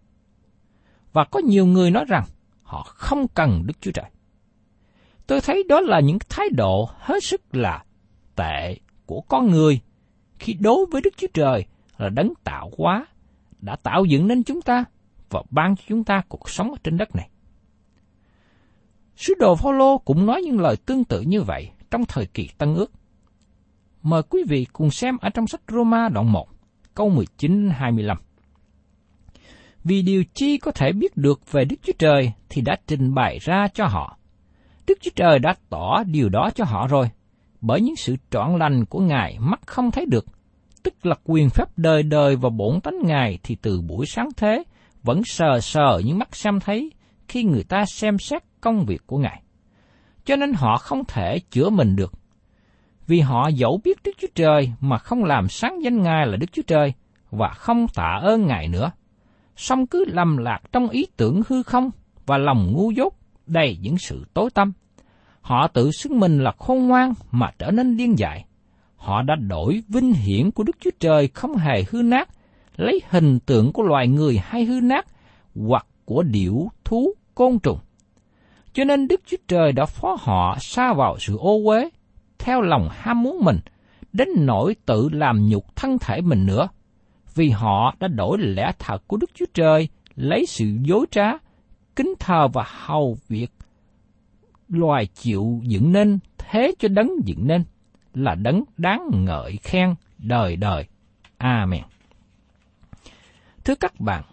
Và 1.12 1.26
có 1.32 1.40
nhiều 1.40 1.66
người 1.66 1.92
nói 1.92 2.06
rằng 2.08 2.24
họ 2.64 2.84
không 2.84 3.28
cần 3.28 3.64
Đức 3.66 3.74
Chúa 3.82 3.92
Trời. 3.92 4.06
Tôi 5.28 5.42
thấy 5.42 5.64
đó 5.70 5.82
là 5.82 6.00
những 6.00 6.18
thái 6.30 6.50
độ 6.50 6.90
hết 6.98 7.24
sức 7.24 7.56
là 7.56 7.84
tệ 8.36 8.78
của 9.06 9.22
con 9.22 9.52
người 9.52 9.80
khi 10.40 10.54
đối 10.54 10.86
với 10.92 11.02
Đức 11.02 11.14
Chúa 11.18 11.28
Trời 11.34 11.66
là 11.98 12.10
đấng 12.10 12.34
tạo 12.44 12.72
hóa, 12.78 13.06
đã 13.60 13.76
tạo 13.76 14.06
dựng 14.06 14.28
nên 14.28 14.44
chúng 14.44 14.62
ta 14.62 14.86
và 15.30 15.44
ban 15.50 15.76
cho 15.76 15.84
chúng 15.88 16.04
ta 16.04 16.22
cuộc 16.28 16.50
sống 16.50 16.72
ở 16.72 16.78
trên 16.84 16.98
đất 16.98 17.16
này. 17.16 17.30
Sứ 19.16 19.34
đồ 19.40 19.56
Phaolô 19.56 19.98
cũng 19.98 20.26
nói 20.26 20.42
những 20.42 20.60
lời 20.60 20.76
tương 20.86 21.04
tự 21.04 21.22
như 21.22 21.42
vậy 21.42 21.72
trong 21.92 22.06
thời 22.06 22.26
kỳ 22.26 22.50
Tân 22.58 22.76
Ước. 22.76 22.92
Mời 24.02 24.24
quý 24.24 24.44
vị 24.48 24.68
cùng 24.74 24.92
xem 24.92 25.18
ở 25.18 25.30
trong 25.30 25.48
sách 25.48 25.62
Roma 25.68 26.10
đoạn 26.10 26.32
1, 26.32 26.53
câu 26.96 27.12
19-25. 27.40 28.16
Vì 29.84 30.02
điều 30.02 30.24
chi 30.34 30.58
có 30.58 30.72
thể 30.72 30.92
biết 30.92 31.18
được 31.18 31.52
về 31.52 31.66
Đức 31.66 31.76
Chúa 31.84 31.94
Trời 32.00 32.32
thì 32.50 32.62
đã 32.62 32.76
trình 32.88 33.14
bày 33.14 33.40
ra 33.42 33.68
cho 33.74 33.86
họ. 33.86 34.18
Đức 34.88 34.98
Chúa 35.02 35.12
Trời 35.16 35.40
đã 35.40 35.56
tỏ 35.70 36.04
điều 36.04 36.30
đó 36.30 36.50
cho 36.56 36.66
họ 36.66 36.88
rồi, 36.88 37.10
bởi 37.62 37.82
những 37.82 37.96
sự 37.96 38.16
trọn 38.32 38.60
lành 38.60 38.86
của 38.86 39.00
Ngài 39.00 39.38
mắt 39.40 39.60
không 39.66 39.92
thấy 39.92 40.06
được, 40.06 40.26
tức 40.84 41.06
là 41.06 41.16
quyền 41.24 41.50
phép 41.50 41.66
đời 41.78 42.04
đời 42.04 42.36
và 42.36 42.50
bổn 42.50 42.82
tánh 42.82 43.00
Ngài 43.04 43.40
thì 43.44 43.56
từ 43.62 43.82
buổi 43.82 44.06
sáng 44.06 44.30
thế 44.38 44.64
vẫn 45.04 45.22
sờ 45.26 45.60
sờ 45.62 46.02
những 46.06 46.20
mắt 46.20 46.36
xem 46.36 46.60
thấy 46.60 46.92
khi 47.28 47.44
người 47.44 47.64
ta 47.64 47.86
xem 47.86 48.18
xét 48.20 48.44
công 48.62 48.86
việc 48.86 49.02
của 49.06 49.18
Ngài. 49.18 49.42
Cho 50.26 50.36
nên 50.36 50.54
họ 50.54 50.78
không 50.78 51.06
thể 51.06 51.40
chữa 51.52 51.70
mình 51.70 51.96
được. 51.96 52.14
Vì 53.08 53.20
họ 53.20 53.48
dẫu 53.48 53.82
biết 53.84 53.98
Đức 54.04 54.12
Chúa 54.22 54.28
Trời 54.36 54.72
mà 54.80 54.98
không 54.98 55.24
làm 55.24 55.50
sáng 55.50 55.84
danh 55.84 56.02
Ngài 56.02 56.28
là 56.28 56.38
Đức 56.38 56.52
Chúa 56.52 56.62
Trời 56.68 56.94
và 57.32 57.50
không 57.50 57.88
tạ 57.96 58.20
ơn 58.24 58.48
Ngài 58.48 58.68
nữa. 58.68 58.92
song 59.56 59.88
cứ 59.88 60.06
lầm 60.08 60.38
lạc 60.38 60.60
trong 60.72 60.90
ý 60.90 61.08
tưởng 61.18 61.42
hư 61.50 61.64
không 61.64 61.92
và 62.26 62.38
lòng 62.38 62.72
ngu 62.74 62.92
dốt 62.92 63.14
đầy 63.46 63.78
những 63.82 63.98
sự 63.98 64.26
tối 64.34 64.50
tâm. 64.54 64.74
Họ 65.42 65.68
tự 65.68 65.92
xưng 65.92 66.20
mình 66.20 66.44
là 66.44 66.52
khôn 66.58 66.88
ngoan 66.88 67.14
mà 67.32 67.52
trở 67.60 67.72
nên 67.72 67.98
điên 67.98 68.20
dại. 68.20 68.46
Họ 68.96 69.22
đã 69.22 69.36
đổi 69.36 69.84
vinh 69.88 70.14
hiển 70.14 70.52
của 70.52 70.64
Đức 70.64 70.76
Chúa 70.80 70.92
Trời 71.00 71.28
không 71.28 71.56
hề 71.56 71.84
hư 71.90 72.02
nát 72.02 72.30
lấy 72.76 73.02
hình 73.10 73.40
tượng 73.40 73.74
của 73.74 73.84
loài 73.84 74.08
người 74.08 74.38
hay 74.44 74.66
hư 74.66 74.82
nát 74.82 75.06
hoặc 75.56 75.86
của 76.06 76.24
điểu 76.24 76.72
thú 76.86 77.14
côn 77.36 77.60
trùng. 77.60 77.80
Cho 78.74 78.84
nên 78.84 79.08
Đức 79.08 79.22
Chúa 79.26 79.38
Trời 79.48 79.72
đã 79.72 79.86
phó 79.86 80.18
họ 80.20 80.58
xa 80.60 80.94
vào 80.94 81.18
sự 81.20 81.38
ô 81.38 81.62
uế, 81.66 81.90
theo 82.44 82.62
lòng 82.62 82.90
ham 82.92 83.24
muốn 83.24 83.40
mình, 83.44 83.60
đến 84.14 84.28
nỗi 84.38 84.76
tự 84.86 85.10
làm 85.10 85.48
nhục 85.48 85.76
thân 85.76 85.98
thể 86.00 86.22
mình 86.22 86.46
nữa, 86.46 86.68
vì 87.36 87.50
họ 87.50 87.96
đã 88.00 88.08
đổi 88.08 88.38
lẽ 88.38 88.72
thật 88.80 89.04
của 89.08 89.18
Đức 89.18 89.30
Chúa 89.34 89.46
Trời, 89.54 89.90
lấy 90.16 90.46
sự 90.46 90.66
dối 90.82 91.06
trá, 91.12 91.32
kính 91.96 92.14
thờ 92.20 92.48
và 92.54 92.66
hầu 92.68 93.18
việc 93.28 93.52
loài 94.70 95.06
chịu 95.06 95.62
dựng 95.64 95.92
nên 95.92 96.20
thế 96.38 96.72
cho 96.80 96.88
đấng 96.88 97.12
dựng 97.26 97.48
nên 97.48 97.64
là 98.14 98.36
đấng 98.36 98.64
đáng 98.78 99.10
ngợi 99.14 99.58
khen 99.58 99.96
đời 100.18 100.56
đời. 100.56 100.86
Amen. 101.38 101.84
Thưa 103.64 103.76
các 103.76 104.00
bạn, 104.00 104.24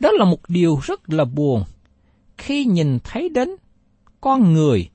đó 0.00 0.10
là 0.12 0.24
một 0.24 0.40
điều 0.48 0.78
rất 0.82 1.10
là 1.10 1.24
buồn 1.24 1.64
khi 2.38 2.64
nhìn 2.64 2.98
thấy 3.04 3.28
đến 3.28 3.48
con 4.20 4.52
người 4.52 4.90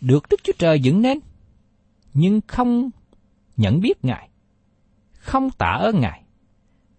được 0.00 0.24
Đức 0.30 0.40
Chúa 0.44 0.52
Trời 0.58 0.80
dựng 0.80 1.02
nên, 1.02 1.18
nhưng 2.18 2.40
không 2.46 2.90
nhận 3.56 3.80
biết 3.80 4.04
Ngài, 4.04 4.28
không 5.12 5.50
tạ 5.50 5.78
ơn 5.80 6.00
Ngài, 6.00 6.22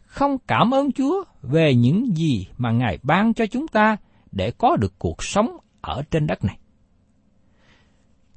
không 0.01 0.37
cảm 0.47 0.73
ơn 0.73 0.91
Chúa 0.91 1.23
về 1.41 1.75
những 1.75 2.17
gì 2.17 2.47
mà 2.57 2.71
Ngài 2.71 2.97
ban 3.03 3.33
cho 3.33 3.45
chúng 3.45 3.67
ta 3.67 3.97
để 4.31 4.51
có 4.51 4.75
được 4.75 4.93
cuộc 4.99 5.23
sống 5.23 5.57
ở 5.81 6.03
trên 6.11 6.27
đất 6.27 6.45
này. 6.45 6.59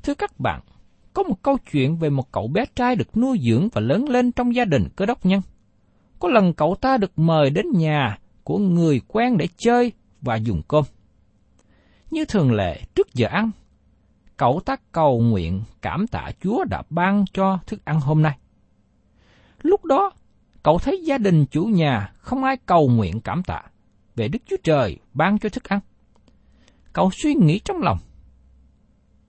Thưa 0.02 0.14
các 0.14 0.40
bạn, 0.40 0.60
có 1.12 1.22
một 1.22 1.42
câu 1.42 1.56
chuyện 1.72 1.96
về 1.96 2.10
một 2.10 2.32
cậu 2.32 2.48
bé 2.48 2.64
trai 2.74 2.96
được 2.96 3.16
nuôi 3.16 3.38
dưỡng 3.42 3.68
và 3.72 3.80
lớn 3.80 4.08
lên 4.08 4.32
trong 4.32 4.54
gia 4.54 4.64
đình 4.64 4.88
cơ 4.96 5.06
đốc 5.06 5.26
nhân. 5.26 5.40
Có 6.18 6.28
lần 6.28 6.54
cậu 6.54 6.76
ta 6.80 6.96
được 6.96 7.18
mời 7.18 7.50
đến 7.50 7.66
nhà 7.74 8.18
của 8.44 8.58
người 8.58 9.00
quen 9.08 9.36
để 9.36 9.48
chơi 9.56 9.92
và 10.20 10.36
dùng 10.36 10.62
cơm. 10.68 10.84
Như 12.10 12.24
thường 12.24 12.52
lệ 12.52 12.80
trước 12.94 13.14
giờ 13.14 13.26
ăn, 13.26 13.50
cậu 14.40 14.60
ta 14.64 14.76
cầu 14.92 15.20
nguyện 15.20 15.62
cảm 15.82 16.06
tạ 16.06 16.30
Chúa 16.40 16.64
đã 16.64 16.82
ban 16.90 17.24
cho 17.32 17.58
thức 17.66 17.84
ăn 17.84 18.00
hôm 18.00 18.22
nay. 18.22 18.38
Lúc 19.62 19.84
đó, 19.84 20.10
cậu 20.62 20.78
thấy 20.78 21.02
gia 21.04 21.18
đình 21.18 21.46
chủ 21.46 21.64
nhà 21.64 22.12
không 22.18 22.44
ai 22.44 22.56
cầu 22.56 22.88
nguyện 22.88 23.20
cảm 23.20 23.42
tạ 23.42 23.62
về 24.16 24.28
Đức 24.28 24.38
Chúa 24.46 24.56
Trời 24.62 24.98
ban 25.12 25.38
cho 25.38 25.48
thức 25.48 25.64
ăn. 25.64 25.80
cậu 26.92 27.10
suy 27.22 27.34
nghĩ 27.34 27.58
trong 27.64 27.76
lòng. 27.82 27.98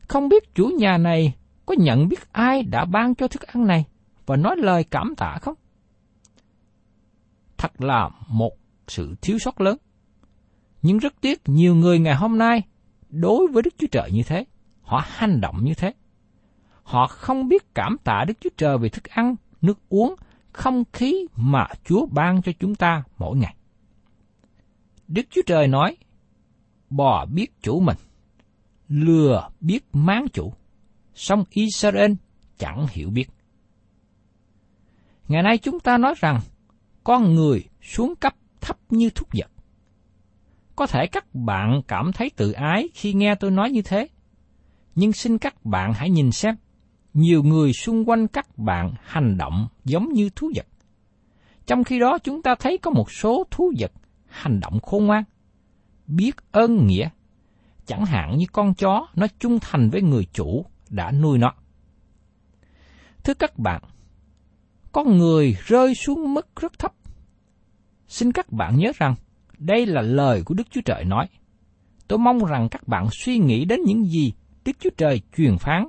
Không 0.08 0.30
biết 0.30 0.56
chủ 0.56 0.66
nhà 0.78 0.98
này 0.98 1.34
có 1.66 1.76
nhận 1.78 2.08
biết 2.08 2.32
ai 2.32 2.64
đã 2.64 2.86
ban 2.86 3.16
cho 3.16 3.28
thức 3.28 3.42
ăn 3.42 3.68
này 3.68 3.86
và 4.26 4.36
nói 4.36 4.56
lời 4.58 4.84
cảm 4.84 5.14
tạ 5.18 5.38
không? 5.42 5.56
Thật 7.58 7.82
là 7.82 8.10
một 8.28 8.54
sự 8.88 9.16
thiếu 9.22 9.38
sót 9.40 9.62
lớn. 9.62 9.78
Nhưng 10.82 10.98
rất 10.98 11.14
tiếc 11.22 11.42
nhiều 11.46 11.76
người 11.76 12.00
ngày 12.00 12.16
hôm 12.16 12.38
nay 12.38 12.62
đối 13.10 13.48
với 13.48 13.64
Đức 13.64 13.74
Chúa 13.78 13.88
Trời 13.92 14.12
như 14.12 14.24
thế, 14.24 14.46
họ 14.92 15.04
hành 15.06 15.42
động 15.42 15.64
như 15.64 15.74
thế. 15.74 15.94
Họ 16.84 17.08
không 17.08 17.48
biết 17.48 17.76
cảm 17.76 17.98
tạ 18.04 18.26
Đức 18.28 18.34
Chúa 18.42 18.50
Trời 18.58 18.78
về 18.78 18.90
thức 18.90 19.04
ăn, 19.04 19.36
nước 19.62 19.80
uống, 19.90 20.16
không 20.52 20.84
khí 20.94 21.28
mà 21.36 21.68
Chúa 21.86 22.06
ban 22.06 22.42
cho 22.42 22.52
chúng 22.60 22.76
ta 22.76 23.04
mỗi 23.18 23.38
ngày. 23.38 23.56
Đức 25.08 25.22
Chúa 25.30 25.42
Trời 25.46 25.68
nói, 25.68 25.98
bò 26.90 27.26
biết 27.26 27.62
chủ 27.62 27.80
mình, 27.80 27.98
lừa 28.88 29.50
biết 29.60 29.86
máng 29.94 30.26
chủ, 30.34 30.54
song 31.14 31.44
Israel 31.50 32.12
chẳng 32.58 32.86
hiểu 32.90 33.10
biết. 33.10 33.30
Ngày 35.28 35.44
nay 35.44 35.58
chúng 35.58 35.80
ta 35.80 35.98
nói 35.98 36.14
rằng, 36.18 36.40
con 37.04 37.36
người 37.36 37.64
xuống 37.82 38.16
cấp 38.16 38.36
thấp 38.62 38.78
như 38.90 39.10
thuốc 39.10 39.30
vật. 39.34 39.52
Có 40.76 40.88
thể 40.88 41.08
các 41.08 41.36
bạn 41.36 41.82
cảm 41.88 42.12
thấy 42.12 42.30
tự 42.30 42.52
ái 42.52 42.90
khi 42.94 43.14
nghe 43.14 43.36
tôi 43.36 43.52
nói 43.52 43.72
như 43.72 43.82
thế, 43.82 44.08
nhưng 44.96 45.14
xin 45.14 45.38
các 45.38 45.66
bạn 45.66 45.94
hãy 45.94 46.10
nhìn 46.10 46.32
xem, 46.32 46.56
nhiều 47.14 47.44
người 47.44 47.74
xung 47.74 48.10
quanh 48.10 48.28
các 48.28 48.58
bạn 48.58 48.94
hành 49.04 49.38
động 49.38 49.68
giống 49.86 50.14
như 50.14 50.30
thú 50.36 50.52
vật. 50.56 50.66
Trong 51.66 51.84
khi 51.84 52.00
đó 52.00 52.18
chúng 52.24 52.42
ta 52.42 52.56
thấy 52.56 52.78
có 52.78 52.92
một 52.92 53.12
số 53.12 53.44
thú 53.52 53.72
vật 53.80 53.92
hành 54.28 54.60
động 54.60 54.80
khôn 54.80 55.06
ngoan, 55.06 55.24
biết 56.08 56.36
ơn 56.52 56.88
nghĩa, 56.88 57.10
chẳng 57.86 58.06
hạn 58.06 58.38
như 58.38 58.46
con 58.52 58.74
chó 58.74 59.08
nó 59.16 59.28
trung 59.40 59.60
thành 59.62 59.90
với 59.90 60.02
người 60.02 60.26
chủ 60.34 60.66
đã 60.90 61.12
nuôi 61.12 61.38
nó. 61.38 61.54
Thưa 63.24 63.34
các 63.34 63.60
bạn, 63.60 63.82
con 64.92 65.18
người 65.18 65.58
rơi 65.66 65.96
xuống 65.96 66.34
mức 66.34 66.48
rất 66.62 66.80
thấp. 66.80 66.94
Xin 68.08 68.32
các 68.32 68.52
bạn 68.52 68.78
nhớ 68.78 68.92
rằng, 68.98 69.16
đây 69.58 69.86
là 69.86 70.02
lời 70.02 70.44
của 70.46 70.54
Đức 70.54 70.68
Chúa 70.72 70.82
Trời 70.86 71.04
nói. 71.06 71.28
Tôi 72.08 72.20
mong 72.20 72.46
rằng 72.46 72.70
các 72.72 72.88
bạn 72.88 73.08
suy 73.12 73.38
nghĩ 73.38 73.66
đến 73.66 73.80
những 73.86 74.06
gì 74.06 74.34
Đức 74.66 74.72
Chúa 74.80 74.90
Trời 74.98 75.22
truyền 75.38 75.58
phán 75.58 75.88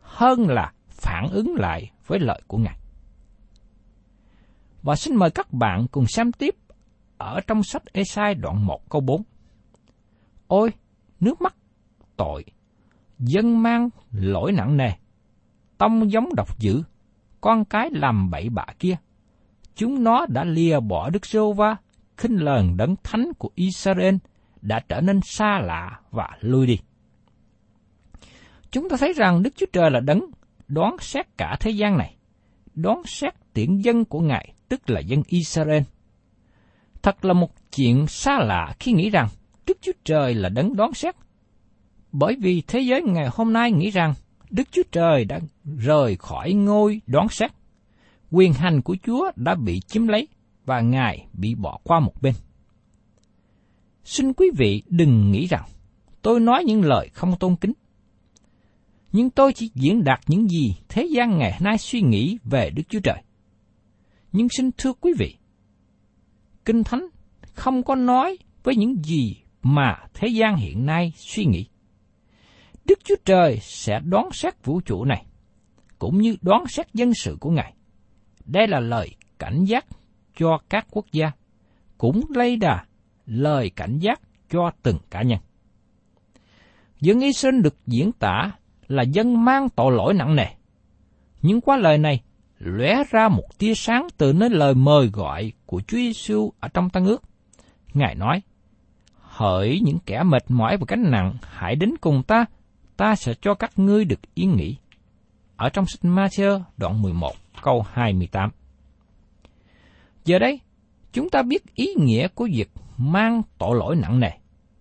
hơn 0.00 0.48
là 0.48 0.72
phản 0.88 1.28
ứng 1.28 1.54
lại 1.54 1.90
với 2.06 2.18
lời 2.18 2.42
của 2.46 2.58
Ngài. 2.58 2.78
Và 4.82 4.96
xin 4.96 5.16
mời 5.16 5.30
các 5.30 5.52
bạn 5.52 5.86
cùng 5.90 6.06
xem 6.06 6.32
tiếp 6.32 6.54
ở 7.18 7.40
trong 7.46 7.62
sách 7.62 7.82
Esai 7.92 8.34
đoạn 8.34 8.66
1 8.66 8.90
câu 8.90 9.00
4. 9.00 9.22
Ôi, 10.46 10.70
nước 11.20 11.40
mắt, 11.42 11.54
tội, 12.16 12.44
dân 13.18 13.62
mang 13.62 13.88
lỗi 14.12 14.52
nặng 14.52 14.76
nề, 14.76 14.90
tông 15.78 16.10
giống 16.10 16.34
độc 16.34 16.58
dữ, 16.58 16.82
con 17.40 17.64
cái 17.64 17.90
làm 17.92 18.30
bậy 18.30 18.48
bạ 18.48 18.66
kia. 18.78 18.96
Chúng 19.74 20.04
nó 20.04 20.26
đã 20.28 20.44
lìa 20.44 20.80
bỏ 20.80 21.10
Đức 21.10 21.26
Sô 21.26 21.52
Va, 21.52 21.76
khinh 22.16 22.36
lờn 22.36 22.76
đấng 22.76 22.94
thánh 23.02 23.32
của 23.38 23.50
Israel, 23.54 24.14
đã 24.60 24.80
trở 24.88 25.00
nên 25.00 25.20
xa 25.22 25.60
lạ 25.60 26.00
và 26.10 26.28
lui 26.40 26.66
đi. 26.66 26.78
Chúng 28.72 28.88
ta 28.88 28.96
thấy 28.96 29.12
rằng 29.12 29.42
Đức 29.42 29.56
Chúa 29.56 29.66
Trời 29.72 29.90
là 29.90 30.00
đấng 30.00 30.20
đoán 30.68 30.96
xét 31.00 31.26
cả 31.36 31.56
thế 31.60 31.70
gian 31.70 31.98
này, 31.98 32.16
đoán 32.74 33.02
xét 33.04 33.34
tiện 33.54 33.84
dân 33.84 34.04
của 34.04 34.20
Ngài, 34.20 34.54
tức 34.68 34.90
là 34.90 35.00
dân 35.00 35.22
Israel. 35.26 35.82
Thật 37.02 37.24
là 37.24 37.32
một 37.32 37.50
chuyện 37.76 38.06
xa 38.06 38.38
lạ 38.38 38.74
khi 38.80 38.92
nghĩ 38.92 39.10
rằng 39.10 39.28
Đức 39.66 39.78
Chúa 39.80 39.92
Trời 40.04 40.34
là 40.34 40.48
đấng 40.48 40.76
đoán 40.76 40.94
xét. 40.94 41.16
Bởi 42.12 42.36
vì 42.40 42.62
thế 42.66 42.80
giới 42.80 43.02
ngày 43.02 43.28
hôm 43.32 43.52
nay 43.52 43.72
nghĩ 43.72 43.90
rằng 43.90 44.14
Đức 44.50 44.68
Chúa 44.70 44.82
Trời 44.92 45.24
đã 45.24 45.40
rời 45.78 46.16
khỏi 46.16 46.52
ngôi 46.52 47.00
đoán 47.06 47.28
xét. 47.28 47.50
Quyền 48.30 48.52
hành 48.52 48.82
của 48.82 48.96
Chúa 49.06 49.30
đã 49.36 49.54
bị 49.54 49.80
chiếm 49.80 50.06
lấy 50.06 50.28
và 50.64 50.80
Ngài 50.80 51.26
bị 51.32 51.54
bỏ 51.54 51.78
qua 51.84 52.00
một 52.00 52.22
bên. 52.22 52.34
Xin 54.04 54.32
quý 54.32 54.50
vị 54.56 54.82
đừng 54.88 55.30
nghĩ 55.30 55.46
rằng 55.46 55.64
tôi 56.22 56.40
nói 56.40 56.64
những 56.64 56.84
lời 56.84 57.08
không 57.12 57.36
tôn 57.38 57.56
kính 57.56 57.72
nhưng 59.12 59.30
tôi 59.30 59.52
chỉ 59.52 59.70
diễn 59.74 60.04
đạt 60.04 60.20
những 60.26 60.48
gì 60.48 60.76
thế 60.88 61.08
gian 61.14 61.38
ngày 61.38 61.58
nay 61.60 61.78
suy 61.78 62.00
nghĩ 62.00 62.38
về 62.44 62.70
Đức 62.70 62.82
Chúa 62.88 63.00
Trời. 63.00 63.22
Nhưng 64.32 64.48
xin 64.48 64.70
thưa 64.76 64.92
quý 64.92 65.12
vị, 65.18 65.36
Kinh 66.64 66.84
Thánh 66.84 67.06
không 67.54 67.82
có 67.82 67.94
nói 67.94 68.38
với 68.62 68.76
những 68.76 69.04
gì 69.04 69.36
mà 69.62 69.96
thế 70.14 70.28
gian 70.28 70.56
hiện 70.56 70.86
nay 70.86 71.12
suy 71.16 71.44
nghĩ. 71.44 71.66
Đức 72.84 72.98
Chúa 73.04 73.16
Trời 73.24 73.58
sẽ 73.60 74.00
đoán 74.04 74.28
xét 74.32 74.64
vũ 74.64 74.80
trụ 74.80 75.04
này, 75.04 75.26
cũng 75.98 76.18
như 76.18 76.36
đoán 76.42 76.64
xét 76.68 76.94
dân 76.94 77.14
sự 77.14 77.36
của 77.40 77.50
Ngài. 77.50 77.74
Đây 78.44 78.68
là 78.68 78.80
lời 78.80 79.14
cảnh 79.38 79.64
giác 79.64 79.86
cho 80.36 80.58
các 80.68 80.86
quốc 80.90 81.06
gia, 81.12 81.32
cũng 81.98 82.20
lây 82.34 82.56
đà 82.56 82.84
lời 83.26 83.70
cảnh 83.70 83.98
giác 83.98 84.20
cho 84.50 84.70
từng 84.82 84.98
cá 85.10 85.22
nhân. 85.22 85.38
Dân 87.00 87.20
Israel 87.20 87.60
được 87.60 87.76
diễn 87.86 88.12
tả 88.12 88.50
là 88.92 89.02
dân 89.02 89.44
mang 89.44 89.68
tội 89.68 89.92
lỗi 89.92 90.14
nặng 90.14 90.36
nề. 90.36 90.46
Nhưng 91.42 91.60
qua 91.60 91.76
lời 91.76 91.98
này, 91.98 92.22
lóe 92.58 93.02
ra 93.10 93.28
một 93.28 93.58
tia 93.58 93.74
sáng 93.74 94.06
từ 94.16 94.32
nơi 94.32 94.50
lời 94.50 94.74
mời 94.74 95.06
gọi 95.06 95.52
của 95.66 95.80
Chúa 95.80 95.96
Giêsu 95.96 96.52
ở 96.60 96.68
trong 96.68 96.90
Tăng 96.90 97.06
ước. 97.06 97.22
Ngài 97.94 98.14
nói, 98.14 98.42
Hỡi 99.20 99.80
những 99.82 99.98
kẻ 100.06 100.22
mệt 100.22 100.42
mỏi 100.48 100.76
và 100.76 100.84
gánh 100.88 101.10
nặng, 101.10 101.34
hãy 101.42 101.76
đến 101.76 101.90
cùng 102.00 102.22
ta, 102.22 102.44
ta 102.96 103.14
sẽ 103.14 103.34
cho 103.42 103.54
các 103.54 103.78
ngươi 103.78 104.04
được 104.04 104.20
yên 104.34 104.56
nghỉ. 104.56 104.76
Ở 105.56 105.68
trong 105.68 105.86
sách 105.86 106.02
Matthew 106.02 106.60
đoạn 106.76 107.02
11 107.02 107.32
câu 107.62 107.84
28. 107.92 108.50
Giờ 110.24 110.38
đây, 110.38 110.60
chúng 111.12 111.30
ta 111.30 111.42
biết 111.42 111.74
ý 111.74 111.94
nghĩa 111.98 112.28
của 112.28 112.48
việc 112.54 112.70
mang 112.96 113.42
tội 113.58 113.76
lỗi 113.78 113.96
nặng 113.96 114.20
nề, 114.20 114.30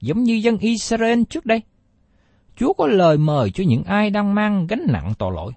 giống 0.02 0.24
như 0.24 0.34
dân 0.34 0.58
Israel 0.58 1.22
trước 1.30 1.46
đây. 1.46 1.62
Chúa 2.62 2.74
có 2.74 2.88
lời 2.88 3.18
mời 3.18 3.52
cho 3.52 3.64
những 3.68 3.84
ai 3.84 4.10
đang 4.10 4.36
mang 4.36 4.68
gánh 4.68 4.86
nặng 4.88 5.14
tội 5.18 5.32
lỗi. 5.36 5.54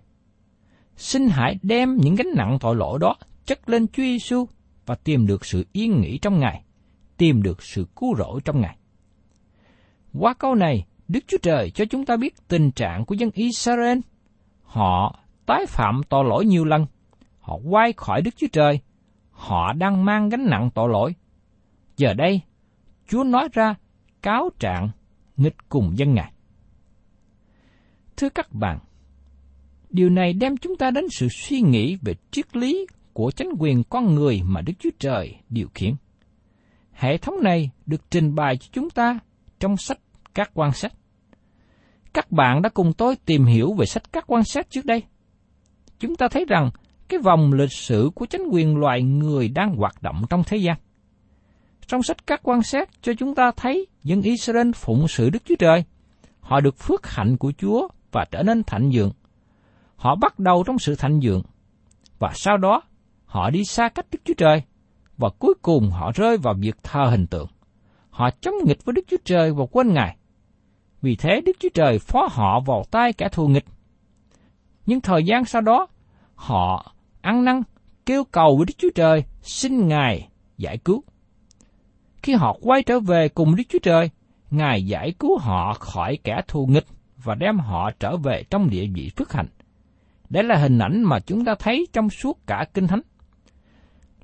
Xin 0.96 1.28
hãy 1.28 1.58
đem 1.62 1.96
những 1.96 2.14
gánh 2.14 2.26
nặng 2.36 2.58
tội 2.60 2.76
lỗi 2.76 2.98
đó 2.98 3.16
chất 3.46 3.68
lên 3.68 3.86
Chúa 3.86 4.02
Giêsu 4.02 4.46
và 4.86 4.94
tìm 4.94 5.26
được 5.26 5.44
sự 5.44 5.66
yên 5.72 6.00
nghỉ 6.00 6.18
trong 6.18 6.38
Ngài, 6.40 6.62
tìm 7.16 7.42
được 7.42 7.62
sự 7.62 7.86
cứu 7.96 8.16
rỗi 8.16 8.40
trong 8.44 8.60
Ngài. 8.60 8.76
Qua 10.18 10.34
câu 10.34 10.54
này, 10.54 10.86
Đức 11.08 11.20
Chúa 11.26 11.36
Trời 11.42 11.70
cho 11.70 11.84
chúng 11.84 12.06
ta 12.06 12.16
biết 12.16 12.48
tình 12.48 12.70
trạng 12.70 13.04
của 13.04 13.14
dân 13.14 13.30
Israel. 13.34 13.98
Họ 14.62 15.18
tái 15.46 15.66
phạm 15.68 16.00
tội 16.08 16.24
lỗi 16.24 16.44
nhiều 16.44 16.64
lần, 16.64 16.86
họ 17.40 17.58
quay 17.70 17.92
khỏi 17.96 18.22
Đức 18.22 18.36
Chúa 18.36 18.48
Trời, 18.52 18.80
họ 19.30 19.72
đang 19.72 20.04
mang 20.04 20.28
gánh 20.28 20.46
nặng 20.50 20.70
tội 20.74 20.88
lỗi. 20.88 21.14
Giờ 21.96 22.14
đây, 22.14 22.40
Chúa 23.08 23.24
nói 23.24 23.48
ra 23.52 23.74
cáo 24.22 24.50
trạng 24.58 24.88
nghịch 25.36 25.56
cùng 25.68 25.98
dân 25.98 26.14
Ngài. 26.14 26.33
Thưa 28.16 28.28
các 28.28 28.52
bạn, 28.52 28.78
điều 29.90 30.10
này 30.10 30.32
đem 30.32 30.56
chúng 30.56 30.76
ta 30.76 30.90
đến 30.90 31.04
sự 31.10 31.28
suy 31.28 31.60
nghĩ 31.60 31.96
về 32.02 32.14
triết 32.30 32.56
lý 32.56 32.86
của 33.12 33.30
chánh 33.30 33.48
quyền 33.58 33.82
con 33.84 34.14
người 34.14 34.42
mà 34.44 34.60
Đức 34.60 34.72
Chúa 34.78 34.90
Trời 34.98 35.36
điều 35.48 35.68
khiển. 35.74 35.94
Hệ 36.92 37.18
thống 37.18 37.42
này 37.42 37.70
được 37.86 38.10
trình 38.10 38.34
bày 38.34 38.56
cho 38.56 38.66
chúng 38.72 38.90
ta 38.90 39.18
trong 39.60 39.76
sách 39.76 39.98
các 40.34 40.50
quan 40.54 40.72
sách. 40.72 40.92
Các 42.12 42.30
bạn 42.30 42.62
đã 42.62 42.68
cùng 42.68 42.92
tôi 42.92 43.16
tìm 43.16 43.44
hiểu 43.44 43.74
về 43.74 43.86
sách 43.86 44.12
các 44.12 44.24
quan 44.26 44.44
sát 44.44 44.70
trước 44.70 44.84
đây. 44.84 45.02
Chúng 45.98 46.16
ta 46.16 46.28
thấy 46.28 46.44
rằng 46.48 46.70
cái 47.08 47.20
vòng 47.20 47.52
lịch 47.52 47.72
sử 47.72 48.10
của 48.14 48.26
chánh 48.26 48.42
quyền 48.50 48.76
loài 48.76 49.02
người 49.02 49.48
đang 49.48 49.76
hoạt 49.76 50.02
động 50.02 50.22
trong 50.30 50.42
thế 50.46 50.56
gian. 50.56 50.76
Trong 51.86 52.02
sách 52.02 52.26
các 52.26 52.40
quan 52.42 52.62
sát 52.62 52.90
cho 53.02 53.12
chúng 53.18 53.34
ta 53.34 53.50
thấy 53.56 53.86
dân 54.02 54.22
Israel 54.22 54.70
phụng 54.74 55.08
sự 55.08 55.30
Đức 55.30 55.42
Chúa 55.44 55.56
Trời. 55.58 55.84
Họ 56.40 56.60
được 56.60 56.78
phước 56.78 57.06
hạnh 57.06 57.36
của 57.36 57.52
Chúa 57.58 57.88
và 58.14 58.24
trở 58.30 58.42
nên 58.42 58.64
thạnh 58.64 58.90
dượng. 58.92 59.12
Họ 59.96 60.14
bắt 60.14 60.38
đầu 60.38 60.64
trong 60.66 60.78
sự 60.78 60.94
thạnh 60.96 61.20
dượng, 61.20 61.42
và 62.18 62.30
sau 62.34 62.56
đó 62.56 62.82
họ 63.24 63.50
đi 63.50 63.64
xa 63.64 63.88
cách 63.88 64.06
Đức 64.12 64.18
Chúa 64.24 64.34
Trời, 64.36 64.62
và 65.16 65.28
cuối 65.38 65.54
cùng 65.62 65.90
họ 65.90 66.12
rơi 66.14 66.36
vào 66.36 66.54
việc 66.54 66.76
thờ 66.82 67.04
hình 67.10 67.26
tượng. 67.26 67.46
Họ 68.10 68.30
chống 68.40 68.54
nghịch 68.64 68.84
với 68.84 68.92
Đức 68.92 69.02
Chúa 69.08 69.16
Trời 69.24 69.52
và 69.52 69.64
quên 69.70 69.94
Ngài. 69.94 70.16
Vì 71.02 71.16
thế 71.16 71.40
Đức 71.40 71.56
Chúa 71.60 71.68
Trời 71.74 71.98
phó 71.98 72.28
họ 72.30 72.60
vào 72.60 72.84
tay 72.90 73.12
kẻ 73.12 73.28
thù 73.32 73.48
nghịch. 73.48 73.64
Nhưng 74.86 75.00
thời 75.00 75.24
gian 75.24 75.44
sau 75.44 75.62
đó, 75.62 75.86
họ 76.34 76.94
ăn 77.20 77.44
năn, 77.44 77.62
kêu 78.06 78.24
cầu 78.24 78.56
với 78.56 78.66
Đức 78.66 78.74
Chúa 78.78 78.90
Trời, 78.94 79.24
xin 79.42 79.88
Ngài 79.88 80.28
giải 80.56 80.78
cứu. 80.78 81.02
Khi 82.22 82.34
họ 82.34 82.56
quay 82.62 82.82
trở 82.82 83.00
về 83.00 83.28
cùng 83.28 83.56
Đức 83.56 83.64
Chúa 83.68 83.78
Trời, 83.82 84.10
Ngài 84.50 84.86
giải 84.86 85.12
cứu 85.18 85.38
họ 85.38 85.74
khỏi 85.74 86.18
kẻ 86.24 86.40
thù 86.48 86.66
nghịch 86.66 86.86
và 87.24 87.34
đem 87.34 87.58
họ 87.58 87.90
trở 88.00 88.16
về 88.16 88.44
trong 88.50 88.70
địa 88.70 88.86
vị 88.94 89.10
phước 89.16 89.32
hạnh. 89.32 89.48
Đây 90.30 90.44
là 90.44 90.56
hình 90.56 90.78
ảnh 90.78 91.02
mà 91.02 91.20
chúng 91.20 91.44
ta 91.44 91.54
thấy 91.58 91.86
trong 91.92 92.10
suốt 92.10 92.46
cả 92.46 92.66
Kinh 92.74 92.86
Thánh. 92.86 93.00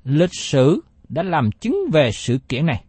Lịch 0.03 0.33
sử 0.33 0.81
đã 1.09 1.23
làm 1.23 1.51
chứng 1.51 1.77
về 1.91 2.11
sự 2.11 2.37
kiện 2.49 2.65
này. 2.65 2.83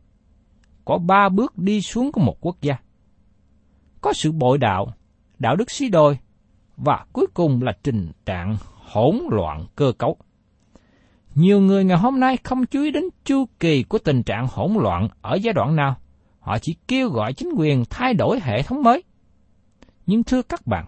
Có 0.85 0.98
ba 0.98 1.29
bước 1.29 1.59
đi 1.59 1.83
xuống 1.83 2.12
của 2.12 2.20
một 2.20 2.37
quốc 2.40 2.57
gia. 2.61 2.77
có 4.01 4.12
sự 4.12 4.33
bội 4.33 4.59
đạo, 4.59 4.92
đạo 5.38 5.57
đức 5.57 5.70
suy 5.70 5.88
đôi 5.88 6.18
và 6.77 7.07
cuối 7.12 7.27
cùng 7.35 7.62
là 7.62 7.72
tình 7.83 8.12
trạng 8.27 8.57
hỗn 8.92 9.18
loạn 9.31 9.66
cơ 9.77 9.92
cấu. 9.98 10.16
Nhiều 11.35 11.61
người 11.61 11.85
ngày 11.85 11.98
hôm 11.98 12.20
nay 12.20 12.37
không 12.44 12.66
chú 12.66 12.83
ý 12.83 12.90
đến 12.90 13.05
chu 13.25 13.44
kỳ 13.61 13.83
của 13.83 13.98
tình 13.98 14.22
trạng 14.22 14.46
hỗn 14.51 14.72
loạn 14.72 15.09
ở 15.22 15.35
giai 15.35 15.55
đoạn 15.55 15.77
nào. 15.77 15.96
Họ 16.40 16.59
chỉ 16.59 16.77
kêu 16.88 17.09
gọi 17.09 17.33
chính 17.33 17.51
quyền 17.57 17.85
thay 17.90 18.14
đổi 18.14 18.40
hệ 18.42 18.62
thống 18.62 18.83
mới. 18.83 19.03
Nhưng 20.12 20.25
thưa 20.25 20.42
các 20.42 20.66
bạn, 20.66 20.87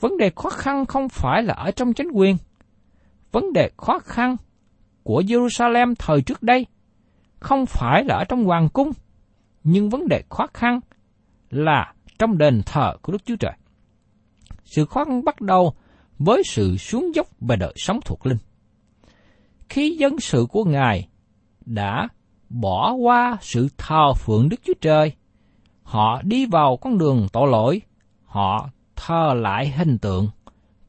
vấn 0.00 0.16
đề 0.16 0.30
khó 0.36 0.50
khăn 0.50 0.86
không 0.86 1.08
phải 1.08 1.42
là 1.42 1.54
ở 1.54 1.70
trong 1.70 1.92
chính 1.92 2.08
quyền. 2.14 2.36
Vấn 3.32 3.52
đề 3.52 3.70
khó 3.76 3.98
khăn 3.98 4.36
của 5.02 5.22
Jerusalem 5.26 5.94
thời 5.98 6.22
trước 6.22 6.42
đây 6.42 6.66
không 7.40 7.66
phải 7.66 8.04
là 8.04 8.16
ở 8.16 8.24
trong 8.24 8.44
hoàng 8.44 8.68
cung, 8.68 8.90
nhưng 9.64 9.90
vấn 9.90 10.08
đề 10.08 10.22
khó 10.30 10.46
khăn 10.54 10.80
là 11.50 11.94
trong 12.18 12.38
đền 12.38 12.62
thờ 12.66 12.96
của 13.02 13.12
Đức 13.12 13.24
Chúa 13.24 13.36
Trời. 13.36 13.52
Sự 14.64 14.84
khó 14.84 15.04
khăn 15.04 15.24
bắt 15.24 15.40
đầu 15.40 15.74
với 16.18 16.42
sự 16.46 16.76
xuống 16.76 17.14
dốc 17.14 17.26
về 17.40 17.56
đời 17.56 17.74
sống 17.76 18.00
thuộc 18.04 18.26
linh. 18.26 18.38
Khi 19.68 19.96
dân 19.96 20.20
sự 20.20 20.46
của 20.50 20.64
Ngài 20.64 21.08
đã 21.66 22.08
bỏ 22.48 22.92
qua 22.92 23.36
sự 23.40 23.68
thờ 23.76 24.12
phượng 24.14 24.48
Đức 24.48 24.60
Chúa 24.64 24.74
Trời, 24.80 25.12
họ 25.82 26.22
đi 26.22 26.46
vào 26.46 26.76
con 26.76 26.98
đường 26.98 27.26
tội 27.32 27.48
lỗi, 27.50 27.82
họ 28.32 28.70
thờ 28.96 29.34
lại 29.34 29.68
hình 29.68 29.98
tượng, 29.98 30.28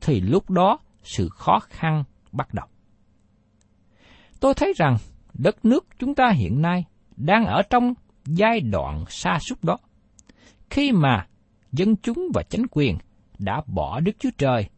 thì 0.01 0.21
lúc 0.21 0.49
đó 0.49 0.79
sự 1.03 1.29
khó 1.29 1.59
khăn 1.59 2.03
bắt 2.31 2.53
đầu. 2.53 2.65
Tôi 4.39 4.53
thấy 4.53 4.73
rằng 4.75 4.97
đất 5.33 5.65
nước 5.65 5.87
chúng 5.99 6.15
ta 6.15 6.29
hiện 6.29 6.61
nay 6.61 6.85
đang 7.15 7.45
ở 7.45 7.61
trong 7.69 7.93
giai 8.25 8.59
đoạn 8.59 9.05
xa 9.09 9.39
xúc 9.39 9.63
đó. 9.63 9.77
Khi 10.69 10.91
mà 10.91 11.27
dân 11.71 11.95
chúng 11.95 12.27
và 12.33 12.43
chính 12.43 12.65
quyền 12.71 12.97
đã 13.39 13.61
bỏ 13.67 13.99
Đức 13.99 14.11
Chúa 14.19 14.29
Trời, 14.37 14.69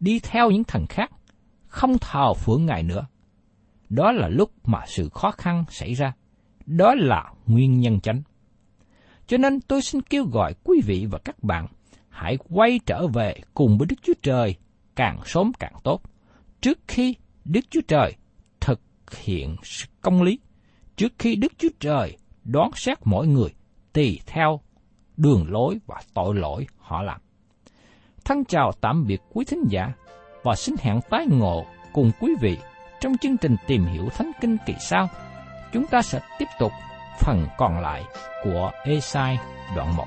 đi 0.00 0.20
theo 0.20 0.50
những 0.50 0.64
thần 0.64 0.86
khác, 0.86 1.10
không 1.66 1.98
thờ 1.98 2.34
phượng 2.34 2.66
Ngài 2.66 2.82
nữa. 2.82 3.06
Đó 3.88 4.12
là 4.12 4.28
lúc 4.28 4.52
mà 4.64 4.80
sự 4.86 5.08
khó 5.08 5.30
khăn 5.30 5.64
xảy 5.70 5.94
ra. 5.94 6.12
Đó 6.66 6.94
là 6.94 7.32
nguyên 7.46 7.80
nhân 7.80 8.00
chánh. 8.00 8.22
Cho 9.26 9.36
nên 9.36 9.60
tôi 9.60 9.82
xin 9.82 10.02
kêu 10.02 10.24
gọi 10.24 10.54
quý 10.64 10.80
vị 10.86 11.06
và 11.10 11.18
các 11.18 11.42
bạn 11.42 11.66
hãy 12.18 12.38
quay 12.48 12.80
trở 12.86 13.06
về 13.06 13.34
cùng 13.54 13.78
với 13.78 13.86
Đức 13.86 13.96
Chúa 14.02 14.12
Trời 14.22 14.54
càng 14.96 15.20
sớm 15.24 15.52
càng 15.58 15.72
tốt, 15.84 16.02
trước 16.60 16.78
khi 16.88 17.14
Đức 17.44 17.60
Chúa 17.70 17.80
Trời 17.88 18.14
thực 18.60 18.80
hiện 19.16 19.56
công 20.00 20.22
lý, 20.22 20.38
trước 20.96 21.12
khi 21.18 21.36
Đức 21.36 21.52
Chúa 21.58 21.68
Trời 21.80 22.16
đoán 22.44 22.70
xét 22.74 22.98
mỗi 23.04 23.26
người 23.26 23.50
tùy 23.92 24.20
theo 24.26 24.60
đường 25.16 25.46
lối 25.48 25.78
và 25.86 26.00
tội 26.14 26.34
lỗi 26.34 26.66
họ 26.78 27.02
làm. 27.02 27.20
Thân 28.24 28.44
chào 28.44 28.72
tạm 28.80 29.06
biệt 29.06 29.20
quý 29.32 29.44
thính 29.44 29.64
giả 29.68 29.92
và 30.42 30.54
xin 30.54 30.74
hẹn 30.80 31.00
tái 31.10 31.26
ngộ 31.30 31.66
cùng 31.92 32.10
quý 32.20 32.32
vị 32.40 32.58
trong 33.00 33.16
chương 33.20 33.36
trình 33.36 33.56
tìm 33.66 33.84
hiểu 33.84 34.08
Thánh 34.08 34.30
Kinh 34.40 34.56
kỳ 34.66 34.74
sau. 34.80 35.08
Chúng 35.72 35.86
ta 35.86 36.02
sẽ 36.02 36.20
tiếp 36.38 36.48
tục 36.58 36.72
phần 37.20 37.46
còn 37.58 37.80
lại 37.80 38.04
của 38.44 38.70
Esai 38.84 39.38
đoạn 39.76 39.96
1. 39.96 40.06